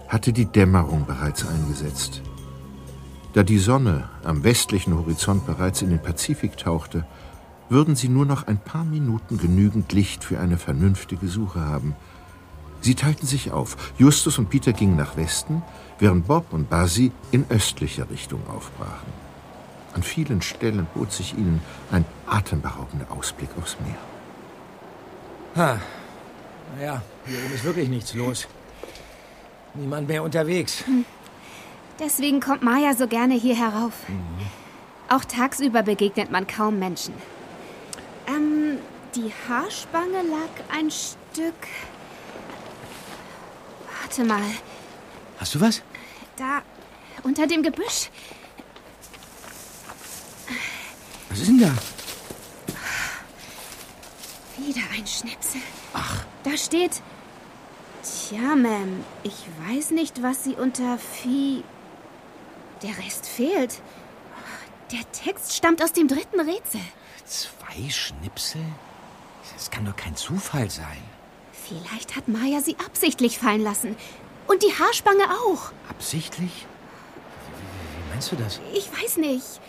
hatte 0.08 0.34
die 0.34 0.46
Dämmerung 0.46 1.08
bereits 1.08 1.48
eingesetzt. 1.48 2.21
Da 3.34 3.42
die 3.42 3.58
Sonne 3.58 4.08
am 4.23 4.44
westlichen 4.44 4.96
Horizont 4.96 5.48
bereits 5.48 5.82
in 5.82 5.90
den 5.90 6.00
Pazifik 6.00 6.58
tauchte, 6.58 7.08
würden 7.69 7.96
sie 7.96 8.08
nur 8.08 8.27
noch 8.27 8.46
ein 8.46 8.60
paar 8.60 8.86
Minuten 8.86 9.40
genügend 9.40 9.92
Licht 9.94 10.23
für 10.23 10.40
eine 10.40 10.60
vernünftige 10.60 11.27
Suche 11.27 11.62
haben. 11.62 11.96
Sie 12.82 12.94
teilten 12.94 13.25
sich 13.25 13.50
auf. 13.50 13.94
Justus 13.98 14.38
und 14.38 14.52
Peter 14.52 14.73
gingen 14.73 14.96
nach 14.96 15.17
Westen, 15.17 15.63
während 15.98 16.27
Bob 16.27 16.54
und 16.54 16.69
Basi 16.69 17.12
in 17.32 17.46
östlicher 17.50 18.12
Richtung 18.12 18.42
aufbrachen. 18.48 19.31
An 19.94 20.04
vielen 20.04 20.42
Stellen 20.42 20.87
bot 20.94 21.12
sich 21.12 21.33
ihnen 21.33 21.62
ein 21.92 22.06
atemberaubender 22.27 23.12
Ausblick 23.12 23.50
aufs 23.60 23.75
Meer. 23.81 23.98
Ha. 25.56 25.79
Naja, 26.77 27.02
hier 27.25 27.37
oben 27.46 27.54
ist 27.54 27.63
wirklich 27.65 27.89
nichts 27.89 28.13
los. 28.13 28.48
Niemand 29.73 30.08
mehr 30.08 30.23
unterwegs. 30.23 30.83
Deswegen 32.00 32.39
kommt 32.39 32.63
Maya 32.63 32.94
so 32.94 33.08
gerne 33.08 33.33
hier 33.35 33.56
herauf. 33.56 33.94
Auch 35.10 35.25
tagsüber 35.25 35.83
begegnet 35.83 36.31
man 36.31 36.48
kaum 36.48 36.79
Menschen. 36.79 37.13
Ähm, 38.27 38.77
die 39.15 39.31
Haarspange 39.50 40.21
lag 40.29 40.77
ein 40.77 40.89
Stück. 40.89 41.54
Warte 44.02 44.23
mal, 44.23 44.42
Hast 45.37 45.56
du 45.56 45.62
was? 45.62 45.81
da 46.37 46.62
unter 47.23 47.46
dem 47.48 47.62
Gebüsch. 47.62 48.10
Was 51.32 51.40
ist 51.40 51.48
denn 51.48 51.60
da? 51.60 51.71
Wieder 54.58 54.82
ein 54.94 55.08
Schnipsel. 55.08 55.62
Ach. 55.94 56.25
Da 56.44 56.58
steht. 56.58 57.02
Tja, 58.04 58.56
Ma'am, 58.56 59.04
ich 59.23 59.46
weiß 59.67 59.92
nicht, 59.92 60.21
was 60.21 60.44
Sie 60.44 60.56
unter 60.56 60.98
Vieh. 60.98 61.63
Der 62.82 62.98
Rest 62.98 63.27
fehlt. 63.27 63.82
Der 64.92 65.10
Text 65.13 65.56
stammt 65.56 65.82
aus 65.82 65.94
dem 65.94 66.10
dritten 66.10 66.42
Rätsel. 66.42 66.82
Zwei 67.25 67.90
Schnipsel? 67.90 68.62
Das 69.54 69.71
kann 69.71 69.86
doch 69.86 69.96
kein 69.96 70.17
Zufall 70.17 70.69
sein. 70.69 71.02
Vielleicht 71.54 72.17
hat 72.17 72.27
Maya 72.27 72.60
sie 72.60 72.75
absichtlich 72.86 73.38
fallen 73.40 73.63
lassen. 73.63 73.96
Und 74.48 74.63
die 74.63 74.73
Haarspange 74.77 75.23
auch. 75.46 75.71
Absichtlich? 75.90 76.65
Wie 77.96 78.13
meinst 78.13 78.32
du 78.34 78.36
das? 78.36 78.60
Ich 78.73 78.90
weiß 78.92 79.17
nicht. 79.17 79.62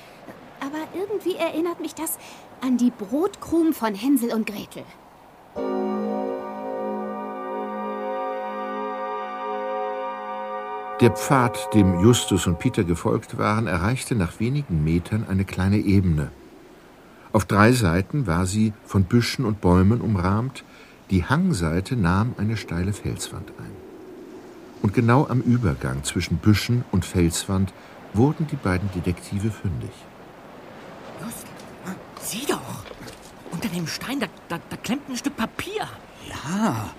Aber 0.64 0.78
irgendwie 0.94 1.34
erinnert 1.34 1.80
mich 1.80 1.92
das 1.92 2.18
an 2.60 2.76
die 2.76 2.92
Brotkrumen 2.92 3.72
von 3.72 3.96
Hänsel 3.96 4.32
und 4.32 4.46
Gretel. 4.46 4.84
Der 11.00 11.10
Pfad, 11.10 11.74
dem 11.74 11.98
Justus 11.98 12.46
und 12.46 12.60
Peter 12.60 12.84
gefolgt 12.84 13.38
waren, 13.38 13.66
erreichte 13.66 14.14
nach 14.14 14.38
wenigen 14.38 14.84
Metern 14.84 15.26
eine 15.28 15.44
kleine 15.44 15.78
Ebene. 15.78 16.30
Auf 17.32 17.44
drei 17.44 17.72
Seiten 17.72 18.28
war 18.28 18.46
sie 18.46 18.72
von 18.84 19.02
Büschen 19.02 19.44
und 19.44 19.60
Bäumen 19.60 20.00
umrahmt, 20.00 20.62
die 21.10 21.24
Hangseite 21.24 21.96
nahm 21.96 22.36
eine 22.38 22.56
steile 22.56 22.92
Felswand 22.92 23.48
ein. 23.58 23.72
Und 24.80 24.94
genau 24.94 25.26
am 25.28 25.40
Übergang 25.40 26.04
zwischen 26.04 26.36
Büschen 26.36 26.84
und 26.92 27.04
Felswand 27.04 27.72
wurden 28.14 28.46
die 28.46 28.56
beiden 28.56 28.88
Detektive 28.92 29.50
fündig. 29.50 29.90
Sieh 32.32 32.46
doch. 32.46 32.84
Unter 33.50 33.68
dem 33.68 33.86
Stein, 33.86 34.18
da, 34.18 34.26
da, 34.48 34.58
da 34.70 34.76
klemmt 34.78 35.06
ein 35.10 35.16
Stück 35.18 35.36
Papier. 35.36 35.86
Ja, 36.30 36.90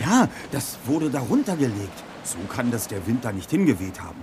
ja, 0.00 0.28
das 0.50 0.78
wurde 0.84 1.10
darunter 1.10 1.56
gelegt. 1.56 2.02
So 2.24 2.38
kann 2.52 2.72
das 2.72 2.88
der 2.88 3.06
Wind 3.06 3.24
da 3.24 3.30
nicht 3.30 3.48
hingeweht 3.50 4.00
haben. 4.00 4.20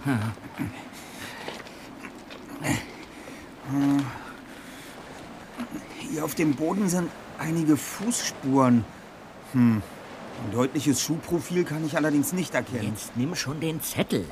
Hier 6.00 6.26
auf 6.26 6.36
dem 6.36 6.54
Boden 6.54 6.90
sind 6.90 7.10
einige 7.40 7.78
Fußspuren. 7.78 8.84
Hm. 9.54 9.82
Ein 10.44 10.52
deutliches 10.52 11.02
Schuhprofil 11.02 11.64
kann 11.64 11.86
ich 11.86 11.96
allerdings 11.96 12.34
nicht 12.34 12.54
erkennen. 12.54 12.94
Jetzt 12.94 13.16
nimm 13.16 13.36
schon 13.36 13.62
den 13.62 13.82
Zettel. 13.82 14.26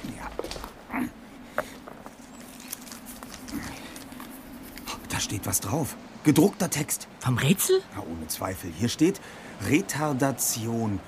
Da 5.14 5.20
steht 5.20 5.45
was 5.45 5.59
drauf. 5.59 5.95
Gedruckter 6.24 6.72
Text. 6.72 7.07
Vom 7.20 7.38
Rätsel? 7.38 7.82
Ja, 7.95 8.01
ohne 8.01 8.28
Zweifel. 8.30 8.72
Hier 8.76 8.89
steht 8.89 9.22
Retardation. 9.70 10.99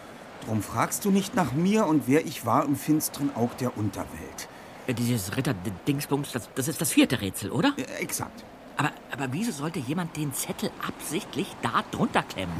Drum 0.45 0.61
fragst 0.61 1.05
du 1.05 1.09
nicht 1.09 1.33
nach 1.33 1.53
mir 1.53 1.87
und 1.87 2.03
wer 2.05 2.23
ich 2.23 2.45
war 2.45 2.65
im 2.65 2.75
finsteren 2.75 3.35
Aug 3.35 3.57
der 3.59 3.75
Unterwelt. 3.75 4.47
Dieses 4.87 5.35
Ritter-Dingsbums, 5.35 6.33
das, 6.33 6.49
das 6.53 6.67
ist 6.67 6.79
das 6.79 6.91
vierte 6.91 7.19
Rätsel, 7.19 7.49
oder? 7.49 7.73
Äh, 7.77 8.03
exakt. 8.03 8.43
Aber, 8.77 8.91
aber 9.11 9.33
wieso 9.33 9.51
sollte 9.51 9.79
jemand 9.79 10.15
den 10.15 10.31
Zettel 10.35 10.69
absichtlich 10.87 11.47
da 11.63 11.83
drunter 11.89 12.21
klemmen? 12.21 12.53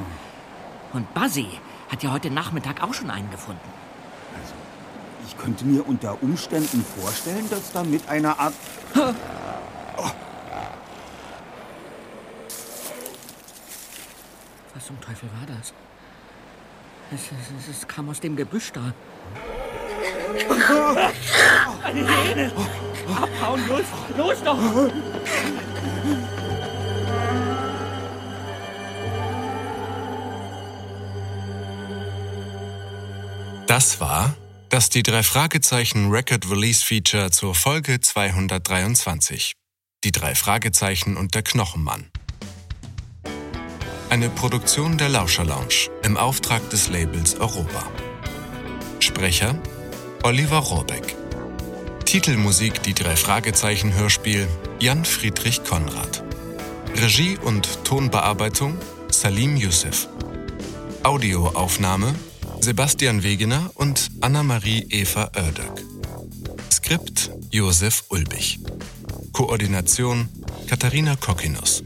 Und 0.94 1.14
Buzzy 1.14 1.48
hat 1.90 2.02
ja 2.02 2.12
heute 2.12 2.32
Nachmittag 2.32 2.82
auch 2.82 2.96
schon 2.96 3.12
einen 3.12 3.30
gefunden. 3.30 3.60
Ich 5.28 5.38
könnte 5.38 5.64
mir 5.66 5.88
unter 5.88 6.24
Umständen 6.24 6.84
vorstellen, 7.00 7.48
dass 7.52 7.72
da 7.72 7.84
mit 7.84 8.10
einer 8.10 8.40
Art... 8.40 8.56
Was 14.76 14.88
zum 14.88 15.00
Teufel 15.00 15.30
war 15.40 15.48
das? 15.48 15.74
Es, 17.12 17.22
es, 17.22 17.70
es, 17.70 17.78
es 17.78 17.88
kam 17.88 18.10
aus 18.10 18.20
dem 18.20 18.36
Gebüsch 18.36 18.74
da. 18.74 18.94
Eine 21.82 22.02
Hyäne! 22.02 22.52
Abhauen, 23.08 23.68
los! 23.70 23.86
Los 24.18 24.44
doch! 24.44 24.58
Das 33.68 34.02
war 34.02 34.36
das 34.70 34.90
die 34.90 35.04
drei 35.04 35.24
Fragezeichen 35.24 36.10
Record 36.10 36.50
Release 36.52 36.84
Feature 36.86 37.32
zur 37.32 37.56
Folge 37.56 38.02
223. 38.02 39.54
Die 40.04 40.12
drei 40.12 40.36
Fragezeichen 40.36 41.16
und 41.16 41.34
der 41.34 41.44
Knochenmann. 41.44 42.12
Eine 44.16 44.30
Produktion 44.30 44.98
der 44.98 45.10
Lauscher 45.10 45.44
Lounge 45.44 45.90
im 46.04 46.16
Auftrag 46.16 46.70
des 46.70 46.88
Labels 46.88 47.36
Europa. 47.38 47.84
Sprecher 49.00 49.60
Oliver 50.24 50.60
Rohrbeck. 50.60 51.18
Titelmusik 52.06 52.82
Die 52.84 52.94
drei 52.94 53.18
Fragezeichen 53.18 53.94
Hörspiel 53.94 54.48
Jan 54.80 55.04
Friedrich 55.04 55.66
Konrad. 55.66 56.24
Regie 56.96 57.38
und 57.44 57.84
Tonbearbeitung 57.84 58.78
Salim 59.12 59.58
Youssef. 59.58 60.08
Audioaufnahme 61.04 62.16
Sebastian 62.62 63.22
Wegener 63.22 63.70
und 63.74 64.12
Anna-Marie 64.22 64.88
Eva 64.92 65.30
Oerdöck. 65.36 65.84
Skript 66.72 67.32
Josef 67.52 68.06
Ulbich. 68.08 68.62
Koordination 69.34 70.30
Katharina 70.70 71.18
Kokinos. 71.18 71.84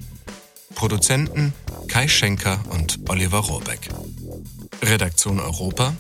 Produzenten 0.76 1.54
Kai 2.00 2.08
Schenker 2.08 2.64
und 2.70 2.98
Oliver 3.10 3.40
Rohrbeck. 3.40 3.90
Redaktion 4.82 5.38
Europa 5.38 5.94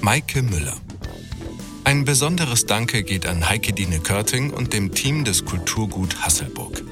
Maike 0.00 0.40
Müller. 0.40 0.78
Ein 1.84 2.06
besonderes 2.06 2.64
Danke 2.64 3.02
geht 3.02 3.26
an 3.26 3.46
Heike 3.46 3.74
Dine 3.74 4.00
Körting 4.00 4.48
und 4.50 4.72
dem 4.72 4.94
Team 4.94 5.26
des 5.26 5.44
Kulturgut 5.44 6.22
Hasselburg. 6.22 6.82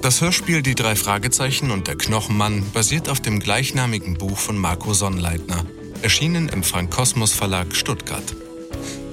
Das 0.00 0.20
Hörspiel 0.20 0.62
Die 0.62 0.76
drei 0.76 0.94
Fragezeichen 0.94 1.72
und 1.72 1.88
der 1.88 1.96
Knochenmann 1.96 2.62
basiert 2.70 3.08
auf 3.08 3.18
dem 3.18 3.40
gleichnamigen 3.40 4.14
Buch 4.14 4.38
von 4.38 4.56
Marco 4.56 4.94
Sonnleitner, 4.94 5.64
erschienen 6.02 6.48
im 6.48 6.62
Frank 6.62 6.92
Kosmos 6.92 7.32
Verlag 7.32 7.74
Stuttgart. 7.74 8.36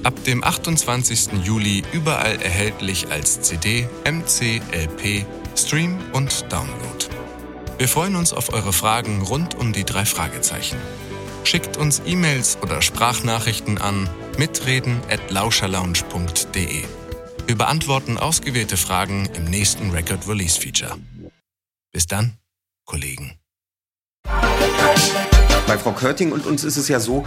Ab 0.04 0.22
dem 0.26 0.44
28. 0.44 1.42
Juli 1.42 1.82
überall 1.90 2.40
erhältlich 2.40 3.08
als 3.10 3.40
CD, 3.40 3.88
MC, 4.04 4.62
LP, 4.70 5.26
Stream 5.56 5.98
und 6.12 6.44
Download. 6.52 7.13
Wir 7.76 7.88
freuen 7.88 8.14
uns 8.14 8.32
auf 8.32 8.52
eure 8.52 8.72
Fragen 8.72 9.22
rund 9.22 9.56
um 9.56 9.72
die 9.72 9.82
drei 9.84 10.04
Fragezeichen. 10.04 10.78
Schickt 11.42 11.76
uns 11.76 12.00
E-Mails 12.06 12.58
oder 12.62 12.80
Sprachnachrichten 12.80 13.78
an 13.78 14.08
mitreden@lauscherlounge.de. 14.38 16.84
Wir 17.46 17.58
beantworten 17.58 18.16
ausgewählte 18.16 18.76
Fragen 18.76 19.28
im 19.34 19.46
nächsten 19.46 19.90
Record 19.90 20.28
Release 20.28 20.60
Feature. 20.60 20.96
Bis 21.92 22.06
dann, 22.06 22.34
Kollegen. 22.84 23.40
Bei 25.66 25.76
Frau 25.76 25.90
Körting 25.92 26.30
und 26.32 26.46
uns 26.46 26.62
ist 26.62 26.76
es 26.76 26.86
ja 26.88 27.00
so, 27.00 27.26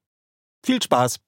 Viel 0.63 0.81
Spaß! 0.81 1.19